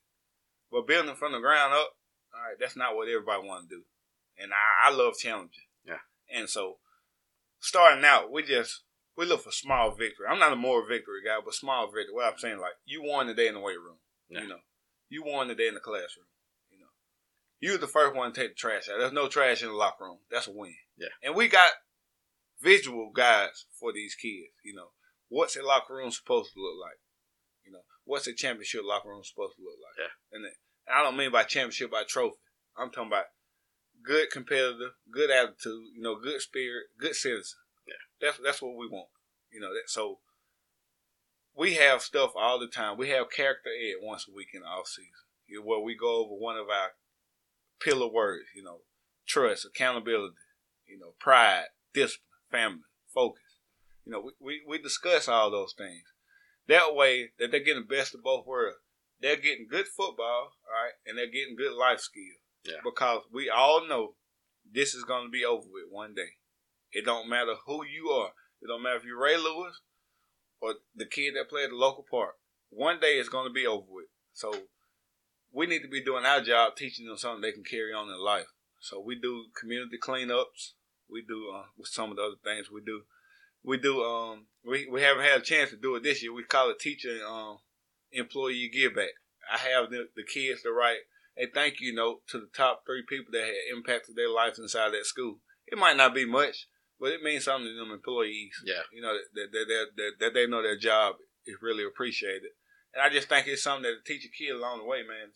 [0.72, 1.97] But building from the ground up,
[2.34, 3.84] all right, that's not what everybody want to do.
[4.38, 5.65] And I, I love challenging.
[5.86, 6.03] Yeah.
[6.34, 6.78] And so,
[7.59, 8.84] starting out, we just
[9.17, 10.28] we look for small victory.
[10.30, 12.13] I'm not a more victory guy, but small victory.
[12.13, 13.97] What I'm saying, like you won today in the weight room.
[14.30, 14.41] Yeah.
[14.41, 14.59] You know,
[15.09, 16.28] you won today in the classroom.
[16.69, 16.91] You know,
[17.59, 18.99] you were the first one to take the trash out.
[18.99, 20.19] There's no trash in the locker room.
[20.30, 20.75] That's a win.
[20.97, 21.09] Yeah.
[21.23, 21.71] And we got
[22.61, 24.53] visual guides for these kids.
[24.63, 24.89] You know,
[25.30, 26.99] what's a locker room supposed to look like?
[27.65, 29.97] You know, what's a championship locker room supposed to look like?
[29.97, 30.38] Yeah.
[30.38, 30.45] And
[30.94, 32.38] I don't mean by championship by trophy.
[32.78, 33.26] I'm talking about
[34.04, 37.60] good competitor, good attitude, you know, good spirit, good citizen.
[37.88, 37.94] Yeah.
[38.22, 39.10] That's that's what we want.
[39.52, 40.20] You know, that so
[41.56, 42.98] we have stuff all the time.
[42.98, 45.12] We have character ed once a week in the off season.
[45.48, 46.92] You know, where we go over one of our
[47.82, 48.82] pillar words, you know,
[49.28, 50.36] trust, accountability,
[50.86, 52.22] you know, pride, discipline,
[52.52, 52.82] family,
[53.14, 53.42] focus.
[54.06, 56.04] You know, we, we, we discuss all those things.
[56.68, 58.78] That way that they're getting the best of both worlds.
[59.20, 62.41] They're getting good football, all right, and they're getting good life skills.
[62.63, 62.82] Yeah.
[62.84, 64.15] Because we all know
[64.72, 66.38] this is going to be over with one day.
[66.91, 68.32] It don't matter who you are.
[68.61, 69.82] It don't matter if you're Ray Lewis
[70.61, 72.36] or the kid that played at the local park.
[72.70, 74.07] One day it's going to be over with.
[74.34, 74.53] So
[75.53, 78.24] we need to be doing our job, teaching them something they can carry on in
[78.24, 78.47] life.
[78.80, 80.74] So we do community cleanups.
[81.09, 83.03] We do uh, with some of the other things we do.
[83.63, 84.03] We do.
[84.03, 86.34] Um, we we haven't had a chance to do it this year.
[86.34, 87.57] We call it teacher um,
[88.12, 89.16] employee give back.
[89.51, 90.99] I have the, the kids to write
[91.38, 94.89] a thank you note to the top three people that had impacted their lives inside
[94.89, 95.39] that school.
[95.68, 96.68] It might not be much,
[96.99, 98.55] but it means something to them employees.
[98.66, 98.82] Yeah.
[98.91, 102.51] You know that that, that, that, that they know their job is really appreciated.
[102.93, 105.32] And I just think it's something that teach a kid along the way, man.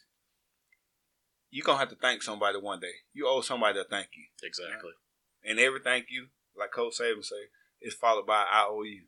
[1.51, 3.03] You're gonna have to thank somebody one day.
[3.13, 4.25] You owe somebody a thank you.
[4.41, 4.91] Exactly.
[5.43, 7.51] And every thank you, like Coach Saban say,
[7.81, 9.03] is followed by I owe you.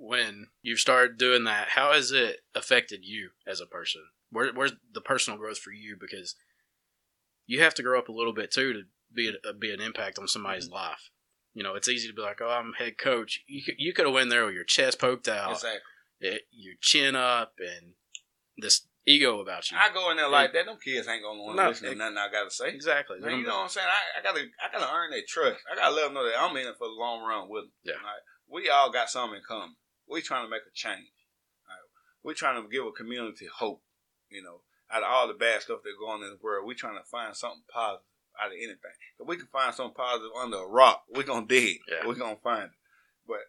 [0.00, 4.02] When you've started doing that, how has it affected you as a person?
[4.30, 5.96] Where, where's the personal growth for you?
[5.98, 6.36] Because
[7.46, 8.82] you have to grow up a little bit too to
[9.12, 10.74] be a, be an impact on somebody's Mm-hmm.
[10.74, 11.10] life.
[11.54, 14.04] You know, it's easy to be like, "Oh, I'm head coach." You could, you could
[14.04, 15.80] have went there with your chest poked out, Exactly.
[16.20, 17.94] it, your chin up, and
[18.58, 19.76] this ego about you.
[19.76, 20.66] I go in there like that.
[20.66, 22.68] Them kids ain't gonna want to No, listen to it- nothing I gotta say.
[22.68, 23.18] exactly.
[23.18, 23.88] You know what I'm saying?
[23.88, 25.58] I, I gotta, I gotta earn their trust.
[25.72, 27.72] I gotta let them know that I'm in it for the long run with them.
[27.82, 27.94] Yeah.
[27.94, 28.22] Right?
[28.48, 29.74] We all got something in common.
[30.10, 31.12] We trying to make a change.
[31.68, 31.86] Right?
[32.22, 33.82] We trying to give a community hope.
[34.30, 36.74] You know, out of all the bad stuff that's going on in the world, we're
[36.74, 38.04] trying to find something positive
[38.40, 38.96] out of anything.
[39.18, 41.78] If we can find something positive under a rock, we're gonna dig.
[41.88, 42.06] Yeah.
[42.06, 42.78] We're gonna find it.
[43.26, 43.44] But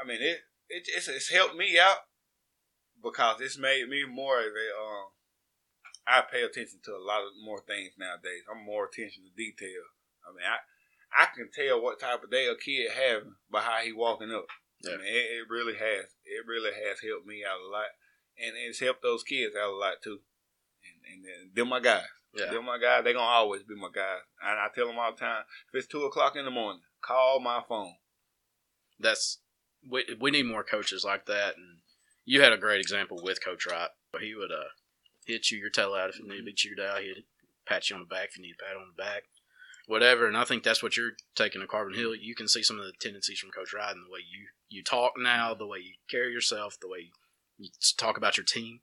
[0.00, 1.98] I mean, it, it it's, it's helped me out
[3.02, 5.06] because it's made me more of a um.
[6.10, 8.48] I pay attention to a lot of more things nowadays.
[8.50, 9.84] I'm more attention to detail.
[10.24, 10.56] I mean, I
[11.12, 14.46] I can tell what type of day a kid having by how he walking up.
[14.82, 14.94] Yeah.
[14.94, 16.06] I mean, it, it really has.
[16.24, 17.90] It really has helped me out a lot,
[18.38, 20.20] and it's helped those kids out a lot too.
[21.12, 22.06] And, and, they're my guys.
[22.34, 22.50] Yeah.
[22.50, 23.02] They're my guys.
[23.04, 24.20] They're gonna always be my guys.
[24.42, 27.40] And I tell them all the time, if it's two o'clock in the morning, call
[27.40, 27.94] my phone.
[28.98, 29.38] that's
[29.88, 31.78] we, we need more coaches like that and
[32.24, 34.74] you had a great example with coach wright he would uh
[35.26, 37.24] hit you your tail out if you need to be chewed out he'd
[37.66, 39.24] pat you on the back if you need a pat on the back
[39.86, 42.78] whatever and i think that's what you're taking to carbon hill you can see some
[42.78, 45.94] of the tendencies from coach in the way you you talk now the way you
[46.10, 47.10] carry yourself the way
[47.58, 48.80] you talk about your team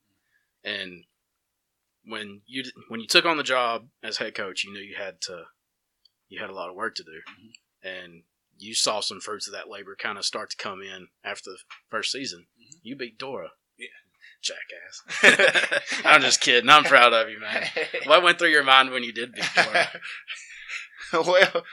[0.64, 1.04] and
[2.06, 5.22] when you when you took on the job as head coach you knew you had
[5.22, 5.44] to
[6.28, 7.22] you had a lot of work to do
[7.88, 8.24] and
[8.58, 11.58] you saw some fruits of that labor kind of start to come in after the
[11.90, 12.48] first season.
[12.60, 12.80] Mhm.
[12.84, 13.52] You beat Dora.
[13.78, 13.88] Yeah.
[14.42, 16.02] Jackass.
[16.06, 16.70] I'm just kidding.
[16.70, 17.68] I'm proud of you, man.
[18.06, 19.88] What went through your mind when you did beat Dora?
[21.26, 21.64] well,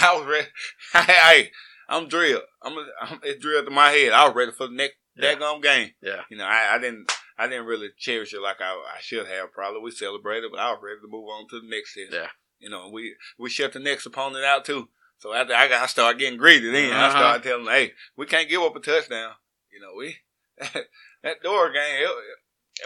[0.00, 0.48] I was ready.
[0.92, 1.50] Hey,
[1.88, 2.42] I'm drilled.
[2.62, 4.12] I'm, I'm it's drilled in my head.
[4.12, 5.34] I was ready for the next Yeah.
[5.62, 5.90] game.
[6.02, 6.22] Yeah.
[6.30, 7.10] You know, I, I didn't.
[7.36, 9.50] I didn't really cherish it like I, I should have.
[9.52, 12.12] Probably we celebrated, but I was ready to move on to the next test.
[12.12, 12.28] Yeah.
[12.60, 14.88] You know, we we shut the next opponent out too.
[15.18, 16.70] So after I got, I started getting greedy.
[16.70, 17.10] Then I Uh-huh.
[17.18, 19.32] started telling them, "Hey, we can't give up a touchdown."
[19.72, 20.16] You know, we
[21.22, 21.82] that Dora game.
[22.04, 22.10] It,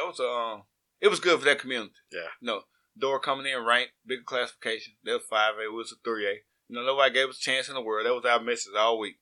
[0.00, 0.62] it was um,
[1.00, 1.92] it was good for that community.
[2.10, 2.28] Yeah.
[2.40, 2.62] No,
[2.98, 4.94] Dora coming in ranked, big classification.
[5.04, 5.70] That was five A.
[5.72, 6.34] Was a three A.
[6.68, 8.06] You know, nobody gave us a chance in the world.
[8.06, 9.16] That was our message all week.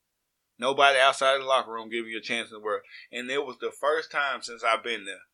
[0.59, 2.81] Nobody outside of the locker room giving you a chance in the world.
[3.11, 5.27] And it was the first time since I've been there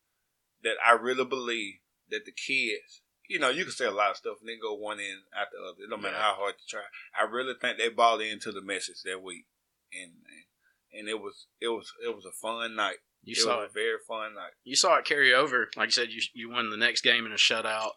[0.62, 1.74] that I really believe
[2.10, 4.74] that the kids, you know, you can say a lot of stuff and then go
[4.74, 5.82] one end after the other.
[5.84, 6.82] It don't matter how hard you try.
[7.18, 9.46] I really think they bought into the message that week,
[9.92, 10.12] and
[10.92, 12.98] and, and it was it was it was a fun night.
[13.22, 13.70] You it saw was it.
[13.70, 14.52] a very fun night.
[14.62, 15.70] You saw it carry over.
[15.76, 17.92] Like you said, you you won the next game in a shutout,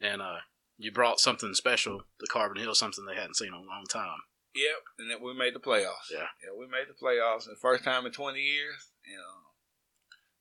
[0.00, 0.38] and uh,
[0.76, 4.18] you brought something special to Carbon Hill, something they hadn't seen in a long time.
[4.54, 6.10] Yep, and then we made the playoffs.
[6.12, 6.28] Yeah.
[6.42, 7.44] yeah, we made the playoffs.
[7.46, 8.90] The first time in twenty years.
[9.04, 9.50] You know,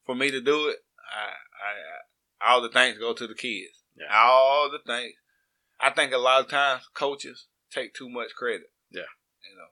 [0.06, 0.78] for me to do it,
[1.12, 3.80] I—I all the thanks go to the kids.
[3.98, 4.06] Yeah.
[4.14, 5.18] All the thanks.
[5.80, 8.72] I think a lot of times coaches take too much credit.
[8.92, 9.02] Yeah.
[9.50, 9.68] You know,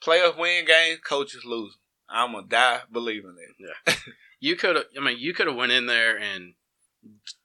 [0.00, 1.76] players win games, coaches lose.
[2.08, 3.72] I'm gonna die believing it.
[3.86, 3.94] Yeah,
[4.40, 4.86] you could have.
[4.96, 6.54] I mean, you could have went in there and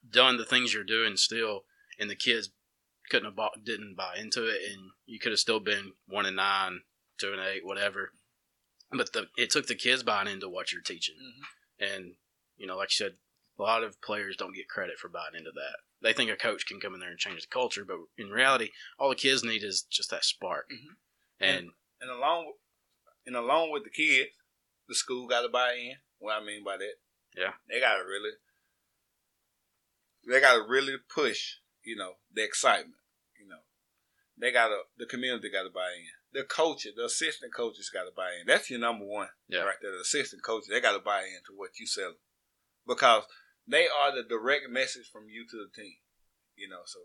[0.08, 1.64] done the things you're doing still,
[1.98, 2.50] and the kids
[3.10, 6.36] couldn't have bought, didn't buy into it, and you could have still been one and
[6.36, 6.80] nine,
[7.18, 8.12] two and eight, whatever.
[8.90, 11.86] But the it took the kids buying into what you're teaching, Mhm.
[11.86, 12.16] and
[12.56, 13.18] you know, like you said,
[13.58, 15.76] a lot of players don't get credit for buying into that.
[16.00, 18.70] They think a coach can come in there and change the culture, but in reality,
[18.98, 20.68] all the kids need is just that spark.
[20.70, 20.96] Mhm.
[21.40, 22.58] And And along,
[23.24, 24.30] and along with the kids,
[24.86, 26.02] the school got to buy in.
[26.18, 26.96] What I mean by that,
[27.34, 27.56] Yeah.
[27.66, 28.32] they got to really,
[30.26, 31.56] they got to really push.
[31.84, 32.96] You know, the excitement.
[33.40, 33.62] You know,
[34.38, 36.06] they got to, the community got to buy in.
[36.32, 38.46] The coaches, the assistant coaches got to buy in.
[38.46, 39.60] That's your number one, Yeah.
[39.62, 39.92] right there.
[39.92, 42.14] The assistant coaches, they got to buy into what you sell,
[42.86, 43.24] because
[43.68, 45.96] they are the direct message from you to the team.
[46.56, 47.00] You know, so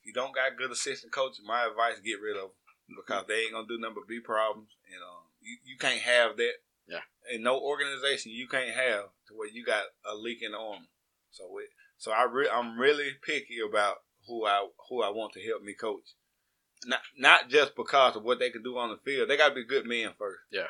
[0.00, 3.44] if you don't got good assistant coaches, my advice: get rid of them because they
[3.44, 6.54] ain't gonna do but be problems, and um, you, you can't have that.
[6.88, 7.04] Yeah.
[7.30, 10.90] In no organization, you can't have to where you got a leak in the armor.
[11.30, 11.68] So it,
[12.00, 13.96] so I re- I'm really picky about
[14.26, 16.14] who I who I want to help me coach.
[16.86, 19.28] Not not just because of what they can do on the field.
[19.28, 20.40] They got to be good men first.
[20.50, 20.68] Yeah.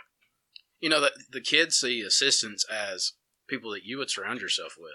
[0.80, 3.12] you know that the kids see assistants as
[3.46, 4.92] people that you would surround yourself with.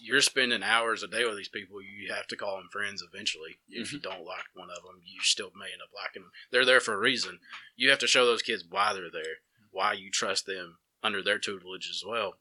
[0.00, 1.82] You're spending hours a day with these people.
[1.82, 3.58] You have to call them friends eventually.
[3.68, 4.10] If you mm-hmm.
[4.10, 6.32] don't like one of them, you still may end up liking them.
[6.52, 7.40] They're there for a reason.
[7.76, 9.40] You have to show those kids why they're there,
[9.72, 12.34] why you trust them under their tutelage as well.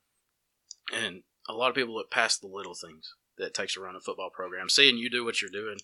[0.94, 3.96] And a lot of people look past the little things that it takes to run
[3.96, 4.70] a football program.
[4.70, 5.78] Seeing you do what you're doing,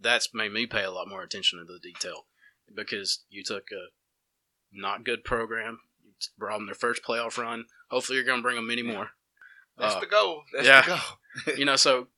[0.00, 2.24] that's made me pay a lot more attention to the detail
[2.74, 3.88] because you took a
[4.72, 7.66] not good program, you brought them their first playoff run.
[7.90, 9.10] Hopefully, you're going to bring them many more.
[9.78, 10.42] That's Uh, the goal.
[10.54, 10.82] That's yeah.
[10.82, 10.88] the
[11.46, 11.56] goal.
[11.58, 12.08] you know, so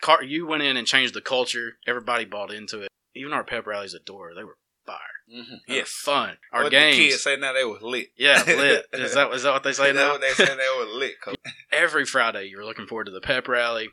[0.00, 1.78] Car- you went in and changed the culture.
[1.86, 2.88] Everybody bought into it.
[3.14, 4.98] Even our pep rallies at Dora, they were fire.
[5.32, 5.72] Mm-hmm.
[5.72, 6.36] Were fun.
[6.52, 8.08] Our what games, the kids say now they was lit.
[8.16, 8.86] yeah, lit.
[8.92, 10.12] Is that is that what they say now?
[10.12, 11.14] what they say they was lit.
[11.72, 13.88] Every Friday, you were looking forward to the pep rally.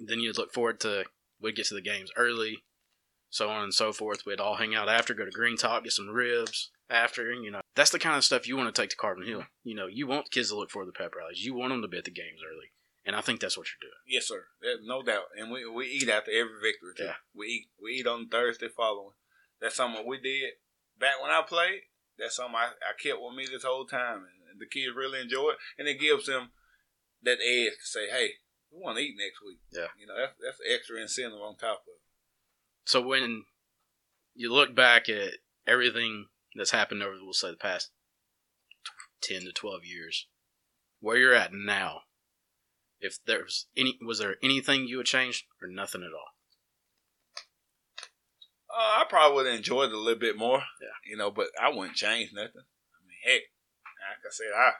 [0.00, 1.04] Then you'd look forward to
[1.40, 2.64] we'd get to the games early,
[3.30, 4.24] so on and so forth.
[4.26, 7.32] We'd all hang out after, go to Green Top, get some ribs after.
[7.32, 9.44] You know, that's the kind of stuff you want to take to Carbon Hill.
[9.62, 11.44] You know, you want kids to look forward to pep rallies.
[11.44, 12.72] You want them to be at the games early,
[13.06, 14.00] and I think that's what you're doing.
[14.08, 14.46] Yes, sir.
[14.84, 15.26] No doubt.
[15.38, 17.04] And we we eat after every victory too.
[17.04, 17.14] Yeah.
[17.32, 19.12] We eat we eat on Thursday following.
[19.62, 20.50] That's something we did
[20.98, 21.82] back when I played.
[22.18, 25.50] That's something I, I kept with me this whole time, and the kids really enjoy
[25.50, 25.56] it.
[25.78, 26.50] And it gives them
[27.22, 28.32] that edge to say, "Hey,
[28.72, 29.86] we want to eat next week." Yeah.
[29.98, 32.00] you know that's that's extra incentive on top of it.
[32.84, 33.44] So when
[34.34, 35.34] you look back at
[35.66, 37.90] everything that's happened over, we'll say, the past
[39.22, 40.26] ten to twelve years,
[40.98, 42.00] where you're at now,
[43.00, 46.32] if there's any, was there anything you would change or nothing at all?
[48.72, 50.62] Uh, I probably would have enjoyed it a little bit more.
[50.80, 50.96] Yeah.
[51.04, 52.64] You know, but I wouldn't change nothing.
[52.64, 53.42] I mean, heck,
[54.00, 54.72] like I said, I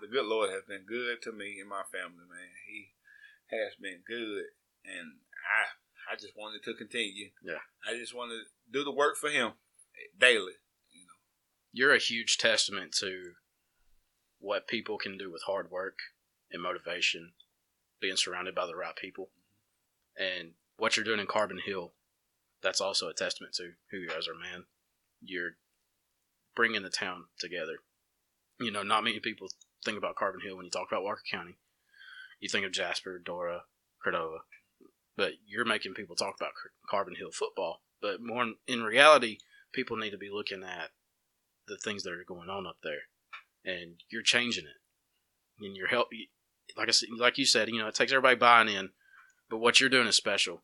[0.00, 2.48] the good Lord has been good to me and my family, man.
[2.66, 2.94] He
[3.50, 4.44] has been good,
[4.84, 7.30] and I I just wanted to continue.
[7.42, 7.60] Yeah.
[7.86, 9.52] I just wanted to do the work for Him
[10.18, 10.54] daily.
[10.90, 11.18] You know.
[11.72, 13.32] You're a huge testament to
[14.38, 15.98] what people can do with hard work
[16.50, 17.32] and motivation,
[18.00, 19.30] being surrounded by the right people,
[20.18, 21.92] and what you're doing in Carbon Hill.
[22.62, 24.64] That's also a testament to who you guys are, man.
[25.22, 25.52] You're
[26.54, 27.78] bringing the town together.
[28.58, 29.48] You know, not many people
[29.84, 31.56] think about Carbon Hill when you talk about Walker County.
[32.40, 33.62] You think of Jasper, Dora,
[34.02, 34.38] Cordova,
[35.16, 36.52] but you're making people talk about
[36.88, 37.82] Carbon Hill football.
[38.00, 39.38] But more in, reality,
[39.72, 40.90] people need to be looking at
[41.66, 43.02] the things that are going on up there,
[43.64, 46.08] and you're changing it, and you're help.
[46.76, 48.90] Like I said, like you said, you know, it takes everybody buying in,
[49.50, 50.62] but what you're doing is special.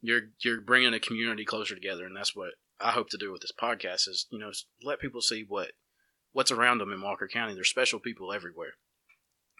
[0.00, 3.42] You're you're bringing a community closer together, and that's what I hope to do with
[3.42, 4.08] this podcast.
[4.08, 4.50] Is you know
[4.82, 5.72] let people see what
[6.32, 7.54] what's around them in Walker County.
[7.54, 8.74] There's special people everywhere.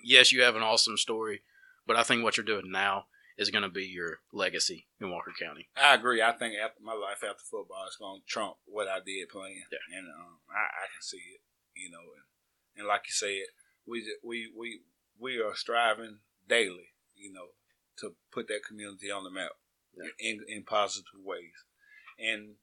[0.05, 1.43] Yes, you have an awesome story,
[1.87, 5.33] but I think what you're doing now is going to be your legacy in Walker
[5.41, 5.69] County.
[5.77, 6.21] I agree.
[6.21, 9.63] I think after my life after football, is going to trump what I did playing.
[9.71, 9.99] Yeah.
[9.99, 11.41] And um, I, I can see it,
[11.75, 11.99] you know.
[11.99, 12.27] And,
[12.79, 13.51] and like you said,
[13.87, 14.81] we we we
[15.19, 16.19] we are striving
[16.49, 17.55] daily, you know,
[17.99, 19.53] to put that community on the map
[19.97, 20.31] Yeah.
[20.31, 21.53] in in positive ways.
[22.19, 22.55] And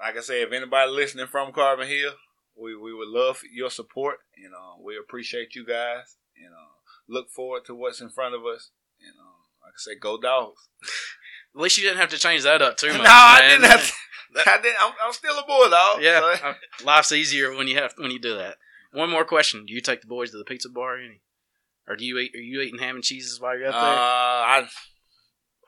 [0.00, 2.12] like I said, if anybody listening from Carbon Hill,
[2.56, 6.74] we, we would love your support, and uh, we appreciate you guys, and uh,
[7.08, 8.70] look forward to what's in front of us.
[9.00, 10.68] And uh, like I said, go dogs.
[11.56, 12.98] At least you didn't have to change that up too much.
[12.98, 13.86] no, I didn't have
[14.34, 14.50] to.
[14.50, 16.02] I didn't, I'm, I'm still a boy, dog.
[16.02, 16.54] Yeah, So- uh,
[16.84, 18.56] life's easier when you have when you do that.
[18.92, 20.96] One more question: Do you take the boys to the pizza bar?
[20.98, 21.20] Any?
[21.86, 22.32] or do you eat?
[22.34, 24.64] Are you eating ham and cheeses while you're Uh, out there?
[24.64, 24.68] I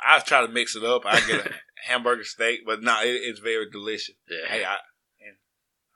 [0.04, 1.02] I try to mix it up.
[1.04, 1.50] I get a
[1.86, 4.14] hamburger steak, but no, it, it's very delicious.
[4.28, 4.48] yeah.
[4.48, 4.74] Hey, I
[5.26, 5.36] and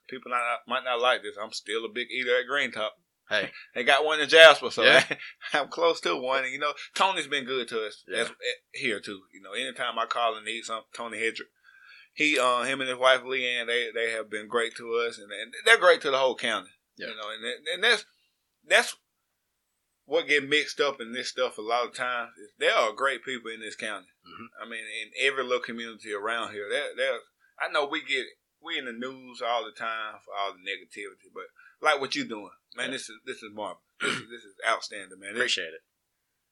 [0.09, 1.37] people not, might not like this.
[1.43, 2.95] I'm still a big eater at Green Top.
[3.29, 3.51] Hey.
[3.75, 5.05] They got one in Jasper, so Yeah.
[5.53, 6.45] I'm close to one.
[6.45, 8.23] And, you know, Tony's been good to us Yeah.
[8.23, 8.33] as, eh,
[8.73, 9.21] here too.
[9.33, 11.51] You know, anytime I call and need something, Tony Hedrick,
[12.13, 15.31] he, uh, him and his wife Leanne, they they have been great to us, and,
[15.31, 16.71] and they're great to the whole county.
[16.99, 17.07] Yeah.
[17.09, 17.45] You know, and
[17.75, 18.05] and that's
[18.67, 18.97] that's
[20.11, 22.33] what get mixed up in this stuff a lot of times.
[22.37, 24.09] Is there are great people in this county.
[24.27, 24.47] Mhm.
[24.61, 27.21] I mean, in every little community around here, there, there.
[27.61, 28.27] I know we get
[28.61, 31.45] we in the news all the time for all the negativity, but
[31.81, 32.93] like what you're doing, man, Yeah.
[32.99, 33.85] this is this is marvelous.
[34.01, 35.31] this, is, this is outstanding, man.
[35.37, 35.83] Appreciate it.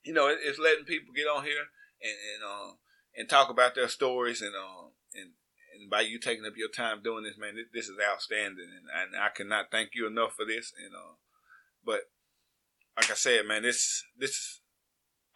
[0.05, 1.67] you know, it, it's letting people get on here
[2.01, 2.79] and and um
[3.17, 5.33] and talk about their stories and um and
[5.75, 8.87] and by you taking up your time doing this, man, this, this is outstanding, and,
[9.15, 10.73] and I cannot thank you enough for this.
[10.79, 11.15] And uh,
[11.85, 12.03] but
[12.99, 14.61] like I said, man, this this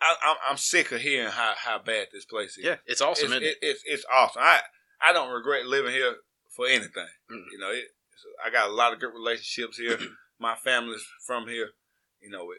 [0.00, 2.64] I, I'm I'm sick of hearing how how bad this place is.
[2.64, 3.26] Yeah, it's awesome.
[3.26, 3.46] it's, isn't it?
[3.46, 4.42] it, it's it's awesome.
[4.44, 4.60] I
[5.00, 6.16] I don't regret living here
[6.54, 7.06] for anything.
[7.30, 7.44] Mm.
[7.52, 7.84] You know, it,
[8.44, 9.98] I got a lot of good relationships here.
[10.40, 11.70] My family's from here.
[12.20, 12.58] You know it,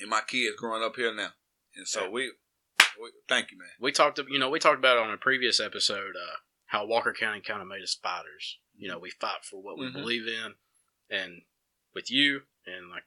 [0.00, 1.30] and my kids growing up here now.
[1.76, 2.08] And so Yeah.
[2.10, 2.32] we,
[3.00, 3.68] we, thank you, man.
[3.80, 6.36] we talked, you know, we talked about on a previous episode uh,
[6.66, 8.58] how Walker County kind of made us fighters.
[8.76, 9.94] You know, we fight for what we Mhm.
[9.94, 10.54] believe in,
[11.10, 11.42] and
[11.94, 13.02] with you, and like,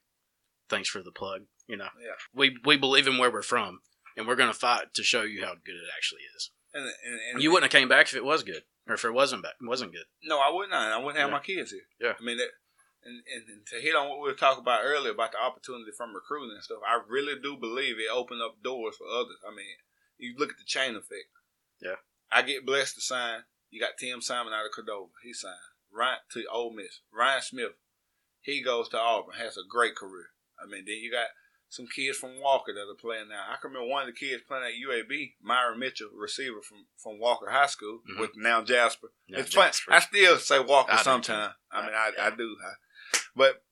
[0.70, 1.42] thanks for the plug.
[1.68, 2.14] You know, Yeah.
[2.34, 3.82] we we believe in where we're from,
[4.16, 6.52] and we're gonna fight to show you how good it actually is.
[6.74, 9.12] And, and, and You wouldn't have came back if it was good, or if it
[9.12, 10.06] wasn't back, wasn't good.
[10.24, 10.92] No, I would not.
[10.92, 11.36] I wouldn't have Yeah.
[11.36, 11.88] my kids here.
[12.00, 12.14] Yeah.
[12.20, 12.50] I mean, that,
[13.04, 16.14] and, and to hit on what we were talking about earlier about the opportunity from
[16.14, 19.38] recruiting and stuff, I really do believe it opened up doors for others.
[19.48, 19.78] I mean,
[20.18, 21.30] you look at the chain effect.
[21.82, 21.96] Yeah.
[22.32, 23.44] I get blessed to sign.
[23.70, 25.12] You got Tim Simon out of Cordova.
[25.24, 25.56] He signed.
[25.92, 27.02] Ryan to Ole Miss.
[27.12, 27.72] Ryan Smith.
[28.42, 29.36] He goes to Auburn.
[29.36, 30.30] Has a great career.
[30.62, 31.28] I mean, then you got
[31.70, 33.44] some kids from Walker that are playing now.
[33.52, 37.20] I can remember one of the kids playing at UAB, Myron Mitchell, receiver from, from
[37.20, 38.20] Walker High School, Mhm.
[38.20, 39.12] with now Jasper.
[39.28, 39.68] It's fun.
[39.68, 39.92] Jasper.
[39.94, 41.54] I still say Walker I sometimes.
[41.72, 42.28] I mean, I, Yeah.
[42.28, 42.56] I do.
[42.64, 43.64] I, but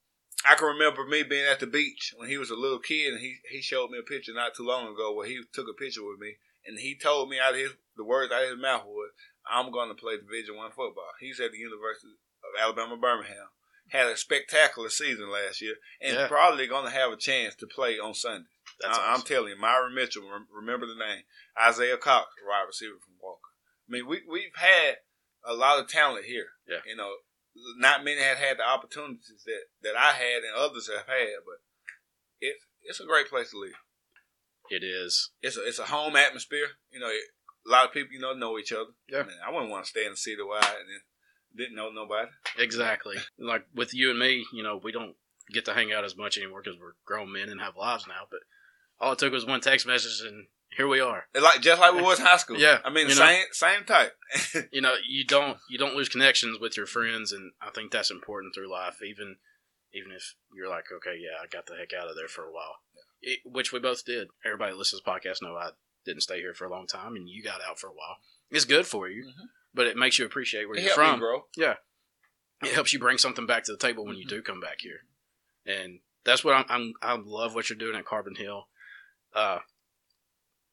[0.45, 3.21] I can remember me being at the beach when he was a little kid, and
[3.21, 6.03] he, he showed me a picture not too long ago where he took a picture
[6.03, 8.86] with me, and he told me out of his the words out of his mouth
[8.86, 9.11] was,
[9.49, 13.47] "I'm going to play Division One football." He's at the University of Alabama Birmingham.
[13.93, 16.27] Had a spectacular season last year, and Yeah.
[16.27, 18.49] probably going to have a chance to play on Sunday.
[18.81, 19.27] That's I, I'm awesome.
[19.27, 21.23] telling you, Myron Mitchell, remember the name.
[21.61, 23.53] Isaiah Cox, wide receiver from Walker.
[23.87, 24.97] I mean, we, we've had
[25.45, 26.47] a lot of talent here.
[26.67, 26.79] Yeah.
[26.87, 27.11] You know,
[27.77, 31.61] not many have had the opportunities that, that I had and others have had, but
[32.41, 33.77] it's it's a great place to live.
[34.69, 35.31] It is.
[35.41, 36.67] It's a, it's a home atmosphere.
[36.91, 37.21] You know, it,
[37.67, 38.91] a lot of people, you know, know each other.
[39.07, 39.19] Yeah.
[39.19, 41.01] I, mean, I wouldn't want to stay in the city wide and then
[41.55, 42.29] didn't know nobody.
[42.57, 43.15] Exactly.
[43.37, 45.15] Like with you and me, you know, we don't
[45.51, 48.23] get to hang out as much anymore because we're grown men and have lives now.
[48.29, 48.39] But
[48.99, 50.47] all it took was one text message, and
[50.77, 51.25] here we are.
[51.33, 52.57] It's like just like we was in high school.
[52.59, 53.21] Yeah, I mean, you know.
[53.25, 54.15] same same type.
[54.71, 58.11] You know, you don't you don't lose connections with your friends, and I think that's
[58.11, 58.97] important through life.
[59.03, 59.37] Even
[59.93, 62.51] even if you're like, okay, yeah, I got the heck out of there for a
[62.51, 62.77] while,
[63.21, 64.29] it, which we both did.
[64.43, 65.71] Everybody listens to podcast know I
[66.05, 68.17] didn't stay here for a long time, and you got out for a while.
[68.49, 69.47] It's good for you, Mhm.
[69.74, 71.19] But it makes you appreciate where It you're me from.
[71.19, 71.45] grow.
[71.57, 71.76] Yeah.
[72.63, 74.99] It helps you bring something back to the table when you do come back here,
[75.65, 76.65] and that's what I'm.
[76.69, 78.67] I'm I love what you're doing at Carbon Hill.
[79.36, 79.59] Uh,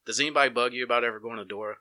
[0.06, 1.76] does anybody bug you about ever going to Dora?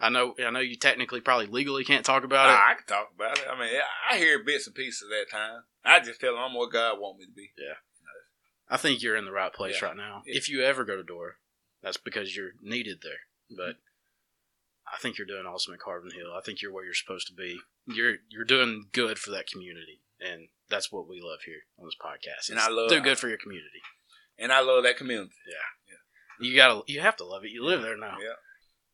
[0.00, 0.34] I know.
[0.44, 2.70] I know you technically probably legally can't talk about Nah, it.
[2.70, 3.44] I can talk about it.
[3.50, 3.70] I mean,
[4.10, 5.64] I hear bits and pieces that time.
[5.84, 7.50] I just tell them I'm what God want me to be.
[7.58, 7.74] Yeah,
[8.70, 9.88] I think you're in the right place Yeah.
[9.88, 10.22] right now.
[10.26, 10.36] Yeah.
[10.36, 11.32] If you ever go to Dora,
[11.82, 13.20] that's because you're needed there.
[13.56, 13.76] But
[14.92, 16.32] I think you're doing awesome at Carbon Hill.
[16.36, 17.58] I think you're where you're supposed to be.
[17.86, 21.96] You're you're doing good for that community, and that's what we love here on this
[22.00, 22.50] podcast.
[22.50, 23.80] And is I love- do good for your community.
[24.38, 25.32] And I love that community.
[25.46, 25.96] Yeah,
[26.46, 27.50] you gotta, you have to love it.
[27.50, 28.16] You live there now.
[28.20, 28.34] Yeah.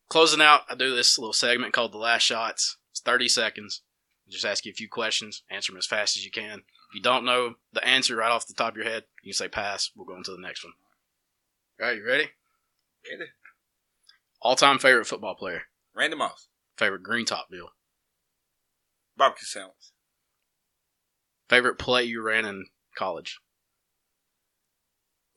[0.09, 2.77] Closing out, I do this little segment called the last shots.
[2.91, 3.81] It's thirty seconds.
[4.29, 5.43] Just ask you a few questions.
[5.49, 6.59] Answer them as fast as you can.
[6.59, 9.37] If you don't know the answer right off the top of your head, you can
[9.37, 9.91] say pass.
[9.95, 10.73] We'll go on to the next one.
[11.81, 12.29] All right, you ready?
[13.09, 13.31] Ready?
[14.41, 15.63] All time favorite football player.
[15.99, 16.47] Randy Moss,
[16.77, 17.67] Favorite green top deal.
[19.17, 19.91] barbecue sandwich,
[21.49, 23.39] Favorite play you ran in college.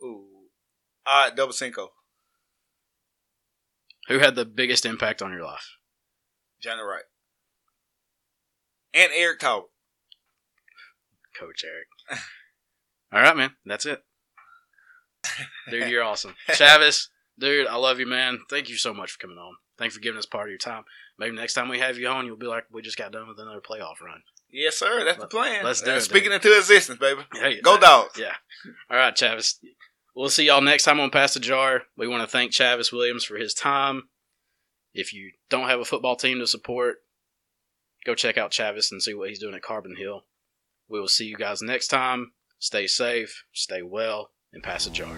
[0.01, 0.29] ooh,
[1.05, 1.89] right, double cinco,
[4.07, 5.79] Who had the biggest impact on your life?
[6.63, 7.03] Johnny Wright,
[8.95, 9.69] and Eric Talbot.
[11.37, 11.89] Coach Eric.
[13.13, 13.57] All right, man.
[13.67, 14.01] That's it.
[15.71, 16.35] Dude, you're awesome.
[16.51, 17.09] Chavis,
[17.39, 18.41] dude, I love you, man.
[18.49, 19.55] Thank you so much for coming on.
[19.79, 20.85] Thanks for giving us part of your time.
[21.19, 23.39] Maybe next time we have you on, you'll be like, we just got done with
[23.39, 24.23] another playoff run.
[24.51, 25.05] Yes, sir.
[25.05, 25.65] That's the plan.
[25.65, 27.23] Let's do Uh, it, Speaking into existence, baby.
[27.35, 28.19] Hey, Go dogs.
[28.19, 28.35] Yeah.
[28.91, 29.55] All right, Chavis.
[30.15, 31.85] We'll see y'all next time on Pass the Jar.
[31.97, 34.09] We want to thank Chavis Williams for his time.
[34.93, 36.97] If you don't have a football team to support,
[38.05, 40.25] go check out Chavis and see what he's doing at Carbon Hill.
[40.87, 42.33] We will see you guys next time.
[42.59, 45.17] Stay safe, stay well, and pass the jar.